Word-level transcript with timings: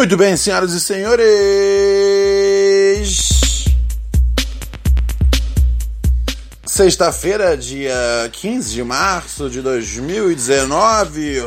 Muito 0.00 0.16
bem, 0.16 0.34
senhoras 0.34 0.72
e 0.72 0.80
senhores. 0.80 1.28
Sexta-feira, 6.64 7.54
dia 7.54 7.94
15 8.32 8.72
de 8.72 8.82
março 8.82 9.50
de 9.50 9.60
2019. 9.60 11.42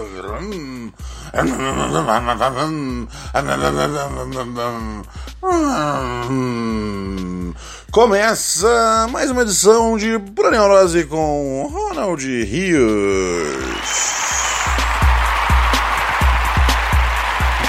Começa 7.92 9.08
mais 9.10 9.32
uma 9.32 9.42
edição 9.42 9.98
de 9.98 10.20
Pura 10.20 10.52
Neurose 10.52 11.06
com 11.06 11.72
Ronald 11.74 12.24
Rios. 12.44 14.13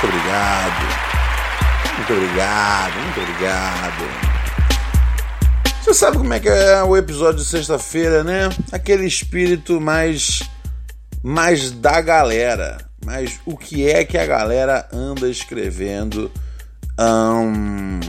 Muito 0.05 0.17
obrigado. 0.17 0.87
Muito 1.97 2.13
obrigado, 2.13 2.93
muito 3.01 3.21
obrigado. 3.21 4.05
Você 5.83 5.95
sabe 5.95 6.19
como 6.19 6.35
é 6.35 6.41
que 6.41 6.49
é 6.49 6.83
o 6.83 6.95
episódio 6.95 7.38
de 7.38 7.46
sexta-feira, 7.46 8.23
né? 8.23 8.51
Aquele 8.71 9.07
espírito 9.07 9.80
mais 9.80 10.43
mais 11.23 11.71
da 11.71 12.02
galera. 12.02 12.85
Mas 13.02 13.41
o 13.46 13.57
que 13.57 13.88
é 13.88 14.05
que 14.05 14.19
a 14.19 14.27
galera 14.27 14.87
anda 14.93 15.27
escrevendo? 15.27 16.30
Um... 17.01 18.01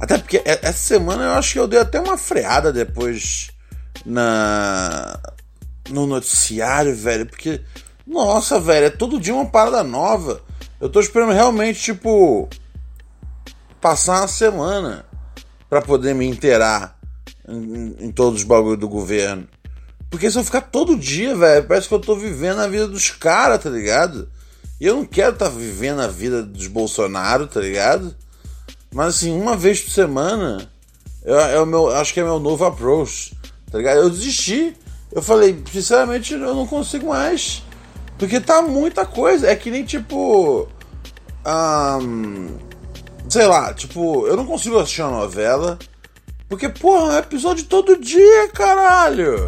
Até 0.00 0.18
porque 0.18 0.42
essa 0.44 0.72
semana 0.72 1.22
eu 1.22 1.32
acho 1.34 1.52
que 1.52 1.60
eu 1.60 1.68
dei 1.68 1.78
até 1.78 2.00
uma 2.00 2.18
freada 2.18 2.72
depois 2.72 3.52
na 4.04 5.20
no 5.88 6.04
noticiário, 6.04 6.96
velho, 6.96 7.26
porque 7.26 7.60
nossa, 8.04 8.58
velho, 8.58 8.86
é 8.86 8.90
todo 8.90 9.20
dia 9.20 9.34
uma 9.34 9.46
parada 9.46 9.84
nova. 9.84 10.42
Eu 10.82 10.88
tô 10.88 10.98
esperando 10.98 11.30
realmente, 11.30 11.80
tipo, 11.80 12.48
passar 13.80 14.22
uma 14.22 14.26
semana 14.26 15.06
para 15.70 15.80
poder 15.80 16.12
me 16.12 16.26
inteirar 16.26 16.98
em, 17.48 17.94
em 18.00 18.10
todos 18.10 18.40
os 18.40 18.44
bagulhos 18.44 18.80
do 18.80 18.88
governo. 18.88 19.46
Porque 20.10 20.28
se 20.28 20.36
eu 20.36 20.42
ficar 20.42 20.62
todo 20.62 20.98
dia, 20.98 21.36
velho, 21.36 21.68
parece 21.68 21.86
que 21.86 21.94
eu 21.94 22.00
tô 22.00 22.16
vivendo 22.16 22.58
a 22.58 22.66
vida 22.66 22.88
dos 22.88 23.10
caras, 23.10 23.62
tá 23.62 23.70
ligado? 23.70 24.28
E 24.80 24.84
eu 24.84 24.96
não 24.96 25.04
quero 25.04 25.34
estar 25.34 25.50
tá 25.50 25.56
vivendo 25.56 26.00
a 26.00 26.08
vida 26.08 26.42
dos 26.42 26.66
Bolsonaro, 26.66 27.46
tá 27.46 27.60
ligado? 27.60 28.12
Mas 28.92 29.14
assim, 29.14 29.40
uma 29.40 29.56
vez 29.56 29.80
por 29.80 29.92
semana, 29.92 30.68
eu, 31.24 31.38
é 31.38 31.60
o 31.60 31.64
meu, 31.64 31.90
acho 31.90 32.12
que 32.12 32.18
é 32.18 32.24
meu 32.24 32.40
novo 32.40 32.64
approach, 32.64 33.38
tá 33.70 33.78
ligado? 33.78 33.98
Eu 33.98 34.10
desisti. 34.10 34.76
Eu 35.12 35.22
falei, 35.22 35.62
sinceramente, 35.72 36.34
eu 36.34 36.56
não 36.56 36.66
consigo 36.66 37.10
mais. 37.10 37.62
Porque 38.22 38.40
tá 38.40 38.62
muita 38.62 39.04
coisa. 39.04 39.48
É 39.48 39.56
que 39.56 39.68
nem 39.68 39.84
tipo. 39.84 40.68
Um, 41.44 42.58
sei 43.28 43.46
lá, 43.46 43.74
tipo, 43.74 44.26
eu 44.26 44.36
não 44.36 44.46
consigo 44.46 44.78
assistir 44.78 45.02
uma 45.02 45.20
novela. 45.20 45.78
Porque, 46.48 46.68
porra, 46.68 47.16
é 47.16 47.18
episódio 47.20 47.64
todo 47.64 48.00
dia, 48.00 48.48
caralho. 48.48 49.46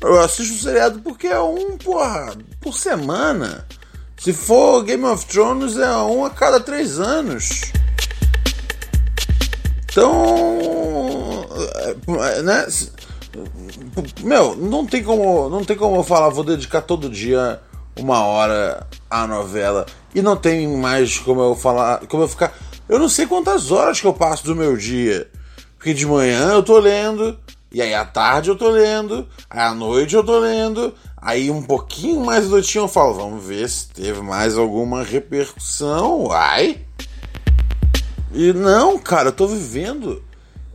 Eu 0.00 0.20
assisto 0.20 0.54
o 0.54 0.58
seriado 0.58 1.00
porque 1.00 1.26
é 1.26 1.40
um, 1.40 1.78
porra, 1.78 2.34
por 2.60 2.76
semana. 2.76 3.66
Se 4.18 4.32
for 4.32 4.82
Game 4.82 5.04
of 5.04 5.24
Thrones, 5.26 5.76
é 5.76 5.96
um 5.96 6.24
a 6.24 6.30
cada 6.30 6.58
três 6.60 6.98
anos. 6.98 7.60
Então. 9.84 11.46
É, 12.20 12.42
né? 12.42 12.66
Meu, 14.22 14.56
não 14.56 14.84
tem 14.84 15.02
como, 15.02 15.48
não 15.48 15.64
tem 15.64 15.76
como 15.76 15.96
eu 15.96 16.04
falar, 16.04 16.28
vou 16.30 16.44
dedicar 16.44 16.82
todo 16.82 17.08
dia 17.08 17.60
uma 17.98 18.24
hora 18.24 18.86
à 19.10 19.26
novela. 19.26 19.86
E 20.14 20.22
não 20.22 20.36
tem 20.36 20.68
mais 20.68 21.18
como 21.18 21.40
eu 21.42 21.54
falar, 21.54 22.06
como 22.06 22.22
eu 22.22 22.28
ficar. 22.28 22.52
Eu 22.88 22.98
não 22.98 23.08
sei 23.08 23.26
quantas 23.26 23.70
horas 23.70 24.00
que 24.00 24.06
eu 24.06 24.14
passo 24.14 24.44
do 24.44 24.54
meu 24.54 24.76
dia. 24.76 25.28
Porque 25.76 25.92
de 25.92 26.06
manhã 26.06 26.52
eu 26.52 26.62
tô 26.62 26.78
lendo, 26.78 27.38
e 27.70 27.82
aí 27.82 27.94
à 27.94 28.04
tarde 28.04 28.48
eu 28.48 28.56
tô 28.56 28.70
lendo, 28.70 29.26
aí 29.50 29.60
à 29.60 29.74
noite 29.74 30.14
eu 30.14 30.24
tô 30.24 30.38
lendo, 30.38 30.94
aí 31.16 31.50
um 31.50 31.62
pouquinho 31.62 32.24
mais 32.24 32.48
noitinho 32.48 32.84
eu 32.84 32.88
falo, 32.88 33.14
vamos 33.14 33.44
ver 33.44 33.68
se 33.68 33.88
teve 33.88 34.20
mais 34.20 34.56
alguma 34.56 35.02
repercussão. 35.02 36.30
Ai! 36.32 36.80
E 38.32 38.52
não, 38.52 38.98
cara, 38.98 39.28
eu 39.28 39.32
tô 39.32 39.46
vivendo. 39.46 40.22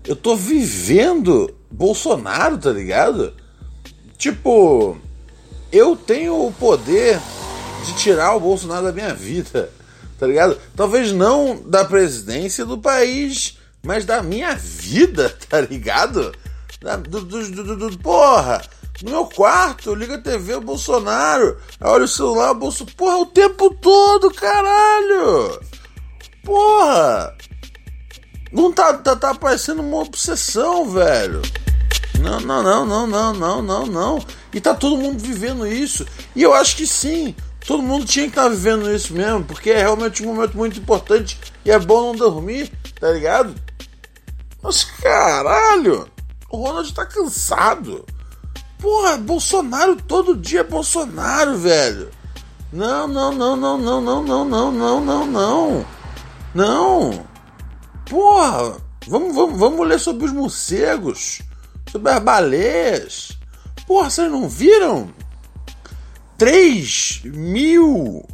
Eu 0.05 0.15
tô 0.15 0.35
vivendo 0.35 1.53
Bolsonaro, 1.69 2.57
tá 2.57 2.71
ligado? 2.71 3.33
Tipo, 4.17 4.97
eu 5.71 5.95
tenho 5.95 6.45
o 6.45 6.51
poder 6.51 7.19
de 7.85 7.93
tirar 7.95 8.35
o 8.35 8.39
Bolsonaro 8.39 8.85
da 8.85 8.91
minha 8.91 9.13
vida, 9.13 9.71
tá 10.19 10.27
ligado? 10.27 10.59
Talvez 10.75 11.11
não 11.11 11.61
da 11.65 11.85
presidência 11.85 12.65
do 12.65 12.77
país, 12.77 13.57
mas 13.83 14.05
da 14.05 14.21
minha 14.21 14.55
vida, 14.55 15.35
tá 15.49 15.61
ligado? 15.61 16.33
Da, 16.81 16.97
do, 16.97 17.21
do, 17.21 17.89
do, 17.89 17.99
porra, 17.99 18.61
no 19.03 19.11
meu 19.11 19.25
quarto, 19.25 19.95
liga 19.95 20.15
a 20.15 20.21
TV, 20.21 20.55
o 20.55 20.61
Bolsonaro, 20.61 21.57
olha 21.79 22.05
o 22.05 22.07
celular, 22.07 22.51
o 22.51 22.55
Bolsonaro, 22.55 22.95
porra, 22.95 23.17
o 23.17 23.25
tempo 23.27 23.73
todo, 23.75 24.31
caralho! 24.31 25.59
Porra! 26.43 27.35
Não 28.51 28.71
tá, 28.73 28.93
tá, 28.95 29.15
tá 29.15 29.33
parecendo 29.33 29.81
uma 29.81 29.99
obsessão, 29.99 30.89
velho. 30.89 31.41
Não, 32.19 32.39
não, 32.41 32.61
não, 32.61 32.85
não, 32.85 33.07
não, 33.07 33.33
não, 33.33 33.61
não, 33.61 33.85
não. 33.85 34.25
E 34.53 34.59
tá 34.59 34.73
todo 34.73 34.97
mundo 34.97 35.19
vivendo 35.19 35.65
isso. 35.65 36.05
E 36.35 36.41
eu 36.41 36.53
acho 36.53 36.75
que 36.75 36.85
sim, 36.85 37.35
todo 37.65 37.83
mundo 37.83 38.05
tinha 38.05 38.25
que 38.25 38.31
estar 38.31 38.43
tá 38.43 38.49
vivendo 38.49 38.91
isso 38.93 39.13
mesmo, 39.13 39.43
porque 39.43 39.69
é 39.71 39.79
realmente 39.79 40.23
um 40.23 40.33
momento 40.33 40.57
muito 40.57 40.79
importante 40.79 41.39
e 41.63 41.71
é 41.71 41.79
bom 41.79 42.07
não 42.07 42.15
dormir, 42.15 42.71
tá 42.99 43.11
ligado? 43.11 43.55
Mas 44.61 44.83
caralho, 44.83 46.07
o 46.49 46.57
Ronald 46.57 46.93
tá 46.93 47.05
cansado. 47.05 48.05
Porra, 48.77 49.17
Bolsonaro 49.17 49.95
todo 49.95 50.35
dia 50.35 50.61
é 50.61 50.63
Bolsonaro, 50.63 51.57
velho. 51.57 52.09
Não, 52.73 53.07
não, 53.07 53.31
não, 53.33 53.55
não, 53.55 53.77
não, 53.77 54.01
não, 54.01 54.23
não, 54.23 54.45
não, 54.45 54.71
não, 54.71 55.01
não, 55.01 55.25
não. 55.25 55.85
Não. 56.53 57.25
Porra, 58.09 58.77
vamos, 59.07 59.35
vamos, 59.35 59.59
vamos 59.59 59.87
ler 59.87 59.99
sobre 59.99 60.25
os 60.25 60.31
morcegos, 60.31 61.41
sobre 61.91 62.11
as 62.11 62.23
baleias. 62.23 63.40
Porra, 63.91 64.09
vocês 64.09 64.31
não 64.31 64.47
viram? 64.47 65.13
3 66.37 67.23
mil. 67.25 68.25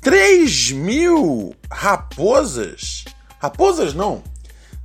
3 0.00 0.70
mil 0.70 1.54
raposas. 1.70 3.04
Raposas 3.38 3.92
não. 3.92 4.22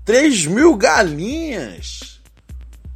3 0.04 0.48
mil 0.48 0.76
galinhas 0.76 2.20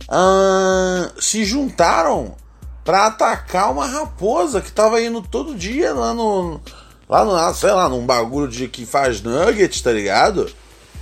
ah, 0.10 1.10
se 1.22 1.46
juntaram 1.46 2.36
para 2.84 3.06
atacar 3.06 3.72
uma 3.72 3.86
raposa 3.86 4.60
que 4.60 4.70
tava 4.70 5.02
indo 5.02 5.22
todo 5.22 5.56
dia 5.56 5.94
lá 5.94 6.14
no. 6.14 6.60
Lá 7.08 7.24
no, 7.24 7.54
sei 7.54 7.72
lá, 7.72 7.88
num 7.88 8.06
bagulho 8.06 8.50
de 8.50 8.68
que 8.68 8.86
faz 8.86 9.22
nuggets, 9.22 9.80
tá 9.80 9.94
ligado? 9.94 10.52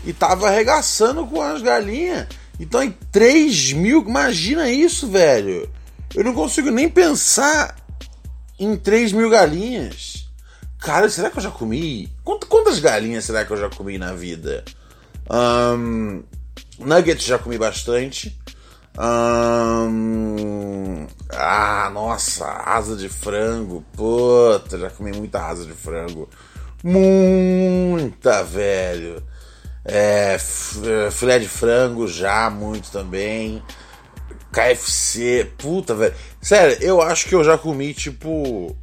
E 0.06 0.14
tava 0.14 0.48
arregaçando 0.48 1.26
com 1.26 1.42
as 1.42 1.60
galinhas. 1.64 2.28
Então 2.60 2.84
em 2.84 2.92
3 3.12 3.74
mil, 3.74 4.06
imagina 4.08 4.70
isso, 4.70 5.08
velho. 5.08 5.70
Eu 6.14 6.24
não 6.24 6.34
consigo 6.34 6.70
nem 6.70 6.90
pensar 6.90 7.76
em 8.60 8.76
3 8.76 9.14
mil 9.14 9.30
galinhas. 9.30 10.30
Cara, 10.80 11.10
será 11.10 11.30
que 11.30 11.38
eu 11.38 11.44
já 11.44 11.52
comi? 11.52 12.12
Quantas 12.24 12.80
galinhas 12.80 13.26
será 13.26 13.46
que 13.46 13.52
eu 13.52 13.58
já 13.58 13.70
comi 13.70 13.98
na 13.98 14.14
vida? 14.14 14.64
Um, 15.30 16.24
nuggets 16.80 17.24
já 17.24 17.38
comi 17.38 17.58
bastante. 17.58 18.38
Um, 18.98 21.08
ah, 21.30 21.90
nossa, 21.94 22.46
asa 22.46 22.96
de 22.96 23.08
frango. 23.08 23.86
Puta, 23.94 24.78
já 24.78 24.90
comi 24.90 25.12
muita 25.12 25.46
asa 25.46 25.66
de 25.66 25.74
frango. 25.74 26.28
Muita, 26.84 28.44
velho. 28.44 29.24
É, 29.84 30.38
filé 31.12 31.40
de 31.40 31.48
frango 31.48 32.08
já, 32.08 32.50
muito 32.50 32.92
também. 32.92 33.62
KFC, 34.52 35.50
puta, 35.58 35.96
velho. 35.96 36.14
Sério, 36.42 36.78
eu 36.82 37.02
acho 37.02 37.28
que 37.28 37.34
eu 37.34 37.44
já 37.44 37.58
comi, 37.58 37.94
tipo. 37.94 38.76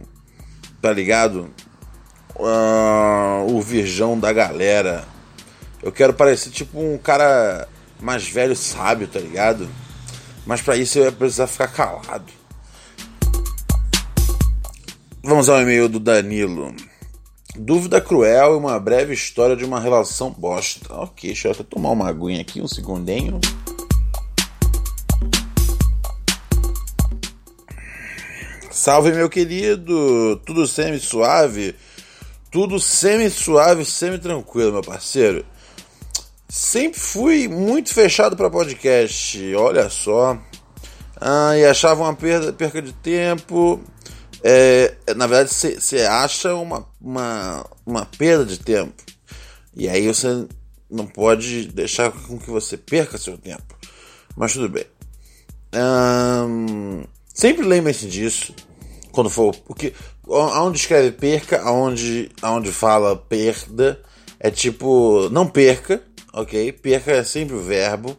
tá 0.79 0.93
ligado? 0.93 1.49
Uh, 2.35 3.51
o 3.55 3.59
virgão 3.59 4.19
da 4.19 4.31
galera. 4.31 5.03
Eu 5.81 5.91
quero 5.91 6.13
parecer 6.13 6.51
tipo 6.51 6.79
um 6.79 6.95
cara 6.99 7.67
mais 7.99 8.29
velho 8.29 8.55
sábio, 8.55 9.07
tá 9.07 9.19
ligado? 9.19 9.67
Mas 10.45 10.61
para 10.61 10.77
isso 10.77 10.99
eu 10.99 11.05
ia 11.05 11.11
precisar 11.11 11.47
ficar 11.47 11.69
calado. 11.69 12.31
Vamos 15.23 15.49
ao 15.49 15.59
e-mail 15.59 15.89
do 15.89 15.99
Danilo. 15.99 16.71
Dúvida 17.55 17.99
cruel 17.99 18.53
e 18.53 18.57
uma 18.57 18.79
breve 18.79 19.11
história 19.11 19.55
de 19.55 19.65
uma 19.65 19.79
relação 19.79 20.29
bosta. 20.29 20.93
Ok, 20.93 21.31
deixa 21.31 21.47
eu 21.47 21.53
até 21.53 21.63
tomar 21.63 21.89
uma 21.89 22.07
aguinha 22.07 22.41
aqui, 22.41 22.61
um 22.61 22.67
segundinho. 22.67 23.41
Salve, 28.79 29.11
meu 29.11 29.29
querido! 29.29 30.37
Tudo 30.45 30.65
semi-suave? 30.65 31.75
Tudo 32.49 32.79
semi-suave, 32.79 33.83
semi-tranquilo, 33.83 34.71
meu 34.71 34.81
parceiro. 34.81 35.45
Sempre 36.47 36.97
fui 36.97 37.49
muito 37.49 37.93
fechado 37.93 38.37
para 38.37 38.49
podcast, 38.49 39.53
olha 39.53 39.89
só. 39.89 40.41
Ah, 41.19 41.57
e 41.57 41.65
achava 41.65 42.03
uma 42.03 42.15
perda, 42.15 42.53
perca 42.53 42.81
de 42.81 42.93
tempo. 42.93 43.83
É, 44.41 44.95
na 45.13 45.27
verdade, 45.27 45.53
você 45.53 46.03
acha 46.03 46.55
uma, 46.55 46.87
uma, 47.01 47.65
uma 47.85 48.05
perda 48.05 48.45
de 48.45 48.59
tempo. 48.59 49.03
E 49.75 49.89
aí 49.89 50.07
você 50.07 50.47
não 50.89 51.05
pode 51.05 51.67
deixar 51.67 52.13
com 52.13 52.39
que 52.39 52.49
você 52.49 52.77
perca 52.77 53.17
seu 53.17 53.37
tempo. 53.37 53.77
Mas 54.37 54.53
tudo 54.53 54.69
bem. 54.69 54.85
sempre 57.33 57.65
lembre-se 57.65 58.07
disso 58.07 58.68
quando 59.11 59.29
for. 59.29 59.55
Porque 59.55 59.93
aonde 60.27 60.77
escreve 60.77 61.11
perca, 61.11 61.61
aonde, 61.61 62.31
aonde 62.41 62.71
fala 62.71 63.15
perda, 63.15 64.01
é 64.39 64.49
tipo. 64.49 65.29
Não 65.29 65.47
perca, 65.47 66.01
ok? 66.33 66.71
Perca 66.71 67.11
é 67.11 67.23
sempre 67.23 67.55
o 67.55 67.61
verbo. 67.61 68.17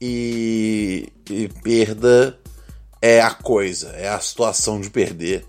E, 0.00 1.12
e 1.28 1.48
perda 1.48 2.38
é 3.02 3.20
a 3.20 3.30
coisa, 3.30 3.88
é 3.90 4.08
a 4.08 4.20
situação 4.20 4.80
de 4.80 4.90
perder. 4.90 5.44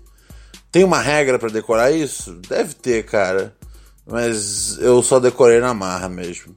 Tem 0.72 0.84
uma 0.84 1.00
regra 1.00 1.38
para 1.38 1.50
decorar 1.50 1.90
isso? 1.90 2.32
Deve 2.48 2.74
ter, 2.74 3.04
cara. 3.04 3.54
Mas 4.06 4.78
eu 4.78 5.02
só 5.02 5.18
decorei 5.20 5.60
na 5.60 5.74
marra 5.74 6.08
mesmo. 6.08 6.54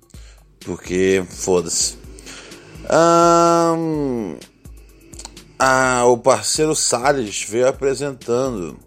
Porque 0.59 1.23
foda-se. 1.29 1.97
Um, 2.89 4.37
ah, 5.57 6.05
o 6.05 6.17
parceiro 6.17 6.75
Salles 6.75 7.45
veio 7.47 7.67
apresentando. 7.67 8.77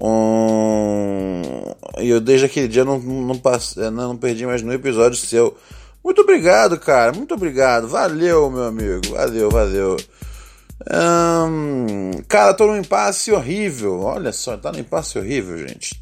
Um... 0.00 1.42
E 1.98 2.08
eu 2.08 2.20
desde 2.20 2.46
aquele 2.46 2.68
dia 2.68 2.84
não, 2.84 2.98
não, 2.98 3.36
passei, 3.38 3.90
não, 3.90 4.08
não 4.08 4.16
perdi 4.16 4.46
mais 4.46 4.62
nenhum 4.62 4.74
episódio 4.74 5.18
seu. 5.18 5.56
Muito 6.02 6.22
obrigado, 6.22 6.78
cara. 6.78 7.12
Muito 7.12 7.34
obrigado. 7.34 7.86
Valeu, 7.86 8.50
meu 8.50 8.64
amigo. 8.64 9.00
Valeu, 9.10 9.50
valeu. 9.50 9.96
cara, 12.28 12.54
tô 12.54 12.66
num 12.66 12.78
impasse 12.78 13.30
horrível. 13.30 14.00
Olha 14.00 14.32
só, 14.32 14.56
tá 14.56 14.72
num 14.72 14.78
impasse 14.78 15.18
horrível, 15.18 15.58
gente. 15.58 16.00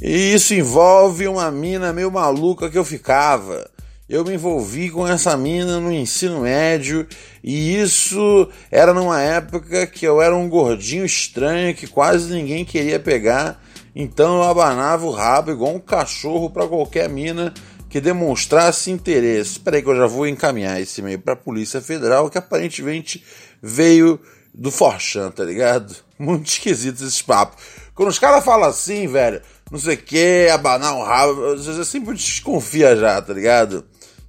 E 0.00 0.32
isso 0.32 0.54
envolve 0.54 1.26
uma 1.26 1.50
mina 1.50 1.92
meio 1.92 2.10
maluca 2.10 2.70
que 2.70 2.78
eu 2.78 2.84
ficava 2.84 3.68
eu 4.08 4.24
me 4.24 4.34
envolvi 4.34 4.90
com 4.90 5.06
essa 5.06 5.36
mina 5.36 5.78
no 5.78 5.92
ensino 5.92 6.40
médio 6.40 7.06
e 7.44 7.76
isso 7.76 8.48
era 8.70 8.94
numa 8.94 9.20
época 9.20 9.86
que 9.86 10.06
eu 10.06 10.22
era 10.22 10.34
um 10.34 10.48
gordinho 10.48 11.04
estranho 11.04 11.74
que 11.74 11.86
quase 11.86 12.32
ninguém 12.32 12.64
queria 12.64 12.98
pegar, 12.98 13.62
então 13.94 14.36
eu 14.36 14.44
abanava 14.44 15.04
o 15.04 15.10
rabo 15.10 15.50
igual 15.50 15.74
um 15.74 15.80
cachorro 15.80 16.48
para 16.48 16.66
qualquer 16.66 17.08
mina 17.08 17.52
que 17.90 18.00
demonstrasse 18.00 18.90
interesse. 18.90 19.52
Espera 19.52 19.76
aí 19.76 19.82
que 19.82 19.88
eu 19.88 19.96
já 19.96 20.06
vou 20.06 20.26
encaminhar 20.26 20.80
esse 20.80 21.00
e-mail 21.00 21.18
para 21.18 21.34
a 21.34 21.36
Polícia 21.36 21.80
Federal 21.80 22.30
que 22.30 22.38
aparentemente 22.38 23.24
veio 23.62 24.20
do 24.54 24.70
Forchan, 24.70 25.30
tá 25.30 25.44
ligado? 25.44 25.94
Muito 26.18 26.46
esquisito 26.46 27.04
esse 27.04 27.22
papo. 27.22 27.56
Quando 27.94 28.08
os 28.08 28.18
caras 28.18 28.44
falam 28.44 28.68
assim, 28.68 29.06
velho, 29.06 29.40
não 29.70 29.78
sei 29.78 29.94
o 29.94 29.98
que, 29.98 30.48
abanar 30.52 30.94
o 30.94 31.02
rabo, 31.02 31.56
você 31.56 31.84
sempre 31.84 32.14
desconfia 32.14 32.96
já, 32.96 33.20
tá 33.20 33.32
ligado? 33.32 33.84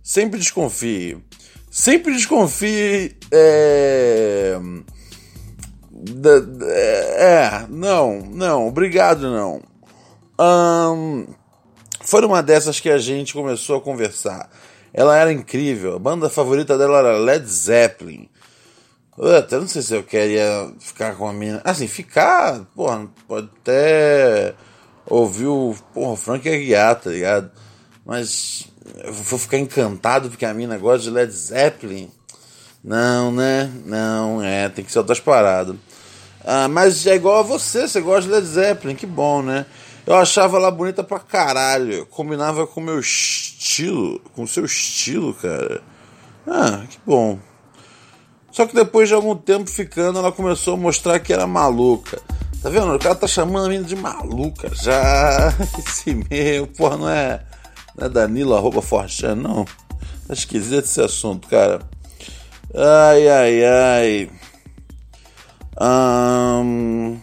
Sempre 0.09 0.39
desconfie. 0.39 1.23
Sempre 1.69 2.13
desconfie. 2.13 3.15
É... 3.31 4.59
É, 7.15 7.67
não, 7.69 8.19
não, 8.21 8.67
obrigado 8.67 9.29
não. 9.29 9.61
Um, 10.39 11.27
foi 12.01 12.25
uma 12.25 12.41
dessas 12.41 12.79
que 12.79 12.89
a 12.89 12.97
gente 12.97 13.35
começou 13.35 13.77
a 13.77 13.81
conversar. 13.81 14.49
Ela 14.91 15.15
era 15.15 15.31
incrível, 15.31 15.97
a 15.97 15.99
banda 15.99 16.27
favorita 16.27 16.75
dela 16.75 16.97
era 16.97 17.17
Led 17.19 17.45
Zeppelin. 17.45 18.27
Eu 19.15 19.37
até 19.37 19.59
não 19.59 19.67
sei 19.67 19.83
se 19.83 19.93
eu 19.93 20.01
queria 20.01 20.73
ficar 20.79 21.17
com 21.17 21.27
a 21.27 21.33
mina. 21.33 21.61
Assim, 21.63 21.87
ficar, 21.87 22.65
porra, 22.75 23.07
pode 23.27 23.47
até 23.61 24.55
ouvir 25.05 25.45
o 25.45 25.75
porra, 25.93 26.17
Frank 26.17 26.49
Aguiar, 26.49 26.99
tá 26.99 27.11
ligado? 27.11 27.51
Mas 28.09 28.65
eu 29.03 29.13
vou 29.13 29.37
ficar 29.37 29.59
encantado 29.59 30.31
porque 30.31 30.43
a 30.43 30.51
mina 30.51 30.79
gosta 30.79 31.03
de 31.03 31.11
Led 31.11 31.31
Zeppelin. 31.31 32.09
Não, 32.83 33.31
né? 33.31 33.71
Não, 33.85 34.41
é, 34.43 34.67
tem 34.67 34.83
que 34.83 34.91
ser 34.91 34.97
outras 34.97 35.19
paradas. 35.19 35.75
Ah, 36.43 36.67
mas 36.67 37.05
é 37.05 37.13
igual 37.13 37.41
a 37.41 37.43
você, 37.43 37.87
você 37.87 38.01
gosta 38.01 38.23
de 38.23 38.29
Led 38.29 38.47
Zeppelin, 38.47 38.95
que 38.95 39.05
bom, 39.05 39.43
né? 39.43 39.67
Eu 40.07 40.15
achava 40.15 40.57
ela 40.57 40.71
bonita 40.71 41.03
pra 41.03 41.19
caralho. 41.19 42.07
Combinava 42.07 42.65
com 42.65 42.81
o 42.81 42.83
meu 42.83 42.99
estilo, 42.99 44.19
com 44.33 44.41
o 44.41 44.47
seu 44.47 44.65
estilo, 44.65 45.35
cara. 45.35 45.83
Ah, 46.47 46.81
que 46.89 46.97
bom. 47.05 47.37
Só 48.51 48.65
que 48.65 48.73
depois 48.73 49.07
de 49.07 49.13
algum 49.13 49.35
tempo 49.35 49.69
ficando, 49.69 50.17
ela 50.17 50.31
começou 50.31 50.73
a 50.73 50.77
mostrar 50.77 51.19
que 51.19 51.31
era 51.31 51.45
maluca. 51.45 52.19
Tá 52.63 52.71
vendo? 52.71 52.91
O 52.91 52.97
cara 52.97 53.13
tá 53.13 53.27
chamando 53.27 53.67
a 53.67 53.69
mina 53.69 53.83
de 53.83 53.95
maluca 53.95 54.71
já. 54.73 55.53
Esse 55.77 56.15
meio, 56.27 56.65
porra, 56.65 56.97
não 56.97 57.07
é. 57.07 57.45
Não 57.99 58.07
é 58.07 58.09
Danilo 58.09 58.55
arroba 58.55 58.81
Forchan, 58.81 59.35
não. 59.35 59.65
Tá 60.25 60.33
esquisito 60.33 60.85
esse 60.85 61.01
assunto, 61.01 61.49
cara. 61.49 61.81
Ai, 62.73 63.27
ai, 63.27 63.65
ai. 63.65 64.31
Um... 65.81 67.19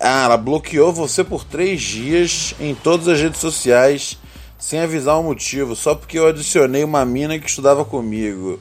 Ah, 0.00 0.24
ela 0.24 0.36
bloqueou 0.38 0.92
você 0.92 1.22
por 1.22 1.44
três 1.44 1.82
dias 1.82 2.54
em 2.58 2.74
todas 2.74 3.08
as 3.08 3.20
redes 3.20 3.40
sociais 3.40 4.18
sem 4.58 4.80
avisar 4.80 5.18
o 5.18 5.22
motivo, 5.22 5.76
só 5.76 5.94
porque 5.94 6.18
eu 6.18 6.26
adicionei 6.26 6.82
uma 6.82 7.04
mina 7.04 7.38
que 7.38 7.48
estudava 7.48 7.84
comigo 7.84 8.58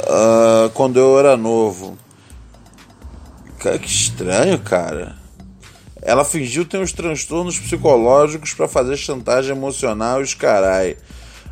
uh, 0.00 0.68
quando 0.74 0.98
eu 0.98 1.16
era 1.18 1.36
novo. 1.36 1.96
Cara, 3.60 3.78
que 3.78 3.88
estranho, 3.88 4.58
cara. 4.58 5.17
Ela 6.02 6.24
fingiu 6.24 6.64
ter 6.64 6.78
uns 6.78 6.92
transtornos 6.92 7.58
psicológicos 7.58 8.54
para 8.54 8.68
fazer 8.68 8.96
chantagem 8.96 9.50
emocional 9.50 10.20
e 10.20 10.24
os 10.24 10.34
carai. 10.34 10.96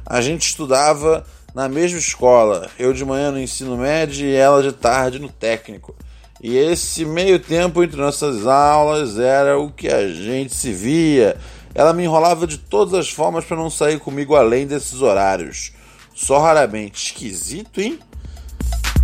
A 0.04 0.20
gente 0.20 0.46
estudava 0.46 1.26
na 1.54 1.68
mesma 1.68 1.98
escola, 1.98 2.70
eu 2.78 2.92
de 2.92 3.04
manhã 3.04 3.30
no 3.30 3.40
ensino 3.40 3.76
médio 3.76 4.26
e 4.26 4.34
ela 4.34 4.62
de 4.62 4.72
tarde 4.72 5.18
no 5.18 5.28
técnico. 5.28 5.94
E 6.40 6.56
esse 6.56 7.04
meio 7.04 7.38
tempo 7.38 7.82
entre 7.82 7.96
nossas 7.96 8.46
aulas 8.46 9.18
era 9.18 9.58
o 9.58 9.70
que 9.70 9.88
a 9.88 10.06
gente 10.08 10.54
se 10.54 10.72
via 10.72 11.36
ela 11.76 11.92
me 11.92 12.04
enrolava 12.04 12.46
de 12.46 12.56
todas 12.56 12.94
as 12.94 13.10
formas 13.10 13.44
para 13.44 13.58
não 13.58 13.68
sair 13.68 14.00
comigo 14.00 14.34
além 14.34 14.66
desses 14.66 15.02
horários. 15.02 15.72
Só 16.14 16.40
raramente. 16.40 17.08
Esquisito, 17.08 17.82
hein? 17.82 17.98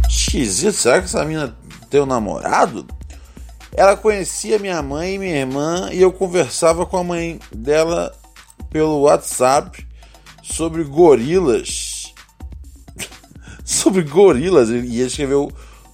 Esquisito. 0.09 0.73
Será 0.73 0.99
que 0.99 1.05
essa 1.05 1.23
menina 1.23 1.55
tem 1.91 2.01
um 2.01 2.07
namorado? 2.07 2.87
Ela 3.75 3.97
conhecia 3.97 4.59
minha 4.59 4.83
mãe 4.83 5.15
e 5.15 5.19
minha 5.19 5.37
irmã 5.37 5.89
e 5.93 6.01
eu 6.01 6.13
conversava 6.13 6.85
com 6.85 6.99
a 6.99 7.05
mãe 7.05 7.41
dela 7.51 8.15
pelo 8.71 9.01
WhatsApp 9.01 9.87
sobre 10.43 10.85
gorilas. 10.85 12.13
sobre 13.65 14.03
gorilas. 14.03 14.69
E 14.69 15.01
escreveu 15.01 15.51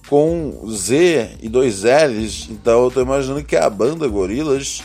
com 0.09 0.67
Z 0.69 1.37
e 1.41 1.47
dois 1.47 1.83
L's. 1.83 2.49
Então 2.49 2.83
eu 2.83 2.91
tô 2.91 3.01
imaginando 3.01 3.43
que 3.43 3.55
é 3.55 3.63
a 3.63 3.69
banda 3.69 4.07
Gorilas 4.07 4.81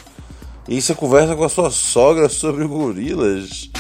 e 0.68 0.80
você 0.80 0.94
conversa 0.94 1.34
com 1.34 1.44
a 1.44 1.48
sua 1.48 1.70
sogra 1.70 2.28
sobre 2.28 2.66
gorilas. 2.66 3.70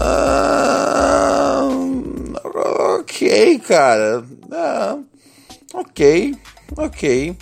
Ah, 0.00 1.68
ok, 2.98 3.58
cara. 3.60 4.24
Ah, 4.52 4.98
ok, 5.74 6.34
ok. 6.76 7.36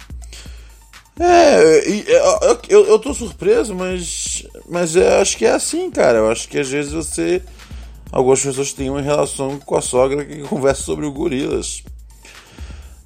É, 1.18 1.88
eu, 1.88 2.60
eu, 2.68 2.86
eu 2.86 2.98
tô 2.98 3.14
surpreso, 3.14 3.74
mas, 3.74 4.46
mas 4.68 4.94
eu 4.94 5.20
acho 5.20 5.36
que 5.36 5.46
é 5.46 5.52
assim, 5.52 5.90
cara. 5.90 6.18
Eu 6.18 6.30
acho 6.30 6.48
que 6.48 6.58
às 6.58 6.68
vezes 6.68 6.92
você. 6.92 7.42
Algumas 8.12 8.42
pessoas 8.42 8.72
têm 8.72 8.88
uma 8.88 9.00
relação 9.00 9.58
com 9.58 9.76
a 9.76 9.82
sogra 9.82 10.24
que 10.24 10.42
conversa 10.48 10.82
sobre 10.82 11.06
o 11.06 11.12
gorilas. 11.12 11.82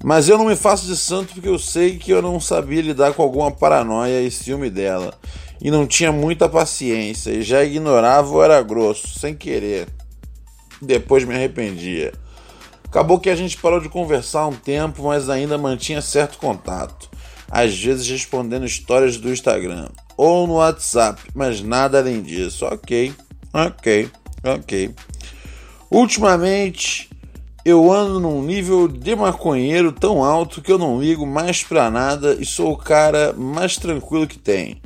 Mas 0.03 0.27
eu 0.27 0.37
não 0.37 0.45
me 0.45 0.55
faço 0.55 0.87
de 0.87 0.97
santo 0.97 1.33
porque 1.33 1.47
eu 1.47 1.59
sei 1.59 1.97
que 1.97 2.11
eu 2.11 2.21
não 2.21 2.39
sabia 2.39 2.81
lidar 2.81 3.13
com 3.13 3.21
alguma 3.21 3.51
paranoia 3.51 4.21
e 4.21 4.31
ciúme 4.31 4.69
dela. 4.69 5.13
E 5.61 5.69
não 5.69 5.85
tinha 5.85 6.11
muita 6.11 6.49
paciência, 6.49 7.29
e 7.29 7.43
já 7.43 7.63
ignorava 7.63 8.27
ou 8.31 8.43
era 8.43 8.59
grosso, 8.63 9.19
sem 9.19 9.35
querer. 9.35 9.87
Depois 10.81 11.23
me 11.23 11.35
arrependia. 11.35 12.11
Acabou 12.91 13.21
que 13.21 13.29
a 13.29 13.35
gente 13.37 13.55
parou 13.55 13.79
de 13.79 13.87
conversar 13.87 14.47
um 14.47 14.53
tempo, 14.53 15.03
mas 15.03 15.29
ainda 15.29 15.57
mantinha 15.57 16.01
certo 16.01 16.37
contato. 16.37 17.09
Às 17.49 17.73
vezes 17.81 18.05
respondendo 18.05 18.65
histórias 18.65 19.15
do 19.15 19.31
Instagram 19.31 19.87
ou 20.17 20.45
no 20.45 20.55
WhatsApp, 20.55 21.21
mas 21.33 21.61
nada 21.61 21.99
além 21.99 22.21
disso. 22.21 22.65
Ok, 22.65 23.13
ok, 23.53 24.11
ok. 24.43 24.93
Ultimamente 25.89 27.09
eu 27.63 27.89
ando 27.89 28.19
num 28.19 28.43
nível 28.43 28.89
de 28.89 29.15
maconheiro 29.15 29.93
tão 29.93 30.21
alto 30.21 30.61
que 30.61 30.69
eu 30.69 30.77
não 30.77 31.01
ligo 31.01 31.25
mais 31.25 31.63
pra 31.63 31.89
nada 31.89 32.35
e 32.41 32.45
sou 32.45 32.73
o 32.73 32.77
cara 32.77 33.31
mais 33.31 33.77
tranquilo 33.77 34.27
que 34.27 34.37
tem. 34.37 34.81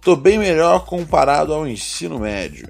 Tô 0.00 0.14
bem 0.14 0.38
melhor 0.38 0.84
comparado 0.84 1.52
ao 1.52 1.66
ensino 1.66 2.20
médio. 2.20 2.68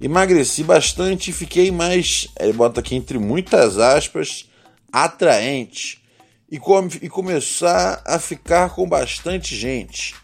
Emagreci 0.00 0.62
bastante 0.62 1.30
e 1.30 1.32
fiquei 1.32 1.70
mais, 1.70 2.28
ele 2.38 2.52
bota 2.52 2.80
aqui 2.80 2.94
entre 2.94 3.18
muitas 3.18 3.78
aspas, 3.78 4.48
atraente. 4.92 6.02
E, 6.50 6.58
com, 6.58 6.88
e 7.02 7.10
começar 7.10 8.02
a 8.06 8.18
ficar 8.18 8.70
com 8.70 8.88
bastante 8.88 9.54
gente. 9.54 10.14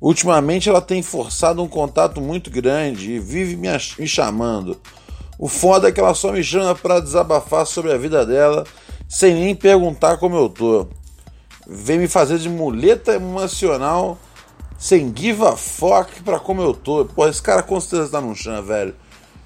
Ultimamente 0.00 0.68
ela 0.68 0.80
tem 0.80 1.02
forçado 1.02 1.60
um 1.60 1.68
contato 1.68 2.20
muito 2.20 2.50
grande 2.50 3.12
e 3.12 3.18
vive 3.18 3.56
me, 3.56 3.68
me 3.98 4.06
chamando 4.06 4.80
o 5.42 5.48
foda 5.48 5.88
é 5.88 5.92
que 5.92 5.98
ela 5.98 6.14
só 6.14 6.32
me 6.32 6.44
chama 6.44 6.74
para 6.74 7.00
desabafar 7.00 7.64
sobre 7.64 7.90
a 7.90 7.96
vida 7.96 8.26
dela, 8.26 8.62
sem 9.08 9.32
nem 9.34 9.54
perguntar 9.54 10.18
como 10.18 10.36
eu 10.36 10.50
tô. 10.50 10.86
Vem 11.66 11.98
me 11.98 12.06
fazer 12.06 12.36
de 12.36 12.46
muleta 12.50 13.14
emocional, 13.14 14.18
sem 14.80 15.12
give 15.14 15.44
a 15.44 15.54
fuck 15.56 16.22
pra 16.22 16.40
como 16.40 16.62
eu 16.62 16.72
tô. 16.72 17.04
Pô, 17.04 17.28
esse 17.28 17.42
cara 17.42 17.62
com 17.62 17.78
certeza 17.78 18.12
tá 18.12 18.20
no 18.20 18.34
chão, 18.34 18.62
velho. 18.62 18.96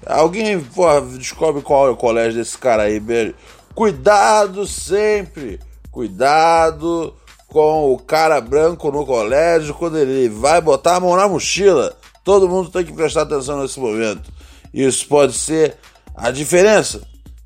Alguém, 0.05 0.61
porra, 0.61 1.01
descobre 1.01 1.61
qual 1.61 1.87
é 1.87 1.89
o 1.89 1.97
colégio 1.97 2.39
desse 2.39 2.57
cara 2.57 2.83
aí, 2.83 2.99
velho. 2.99 3.35
Cuidado 3.75 4.65
sempre! 4.65 5.59
Cuidado 5.91 7.13
com 7.47 7.91
o 7.91 7.97
cara 7.97 8.39
branco 8.39 8.89
no 8.91 9.05
colégio 9.05 9.73
quando 9.73 9.97
ele 9.97 10.29
vai 10.29 10.61
botar 10.61 10.95
a 10.95 10.99
mão 11.01 11.17
na 11.17 11.27
mochila. 11.27 11.97
Todo 12.23 12.47
mundo 12.47 12.69
tem 12.69 12.85
que 12.85 12.93
prestar 12.93 13.23
atenção 13.23 13.61
nesse 13.61 13.79
momento. 13.79 14.31
Isso 14.73 15.05
pode 15.05 15.33
ser 15.33 15.75
a 16.15 16.31
diferença 16.31 17.01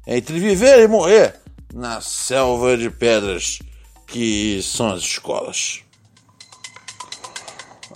entre 0.05 0.39
viver 0.39 0.79
e 0.83 0.87
morrer 0.87 1.35
na 1.73 2.01
selva 2.01 2.77
de 2.77 2.89
pedras 2.89 3.59
que 4.05 4.61
são 4.61 4.91
as 4.91 5.01
escolas. 5.01 5.88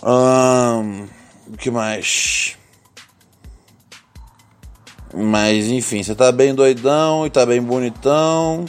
O 0.06 1.56
que 1.56 1.70
mais? 1.70 2.58
Mas 5.14 5.68
enfim, 5.68 6.02
você 6.02 6.14
tá 6.14 6.30
bem 6.30 6.54
doidão 6.54 7.24
e 7.24 7.30
tá 7.30 7.46
bem 7.46 7.62
bonitão. 7.62 8.66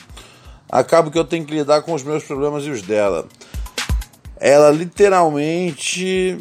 Acabo 0.69 1.11
que 1.11 1.19
eu 1.19 1.25
tenho 1.25 1.45
que 1.45 1.53
lidar 1.53 1.81
com 1.81 1.93
os 1.93 2.03
meus 2.03 2.23
problemas 2.23 2.63
e 2.63 2.69
os 2.69 2.81
dela. 2.81 3.27
Ela 4.37 4.69
literalmente 4.71 6.37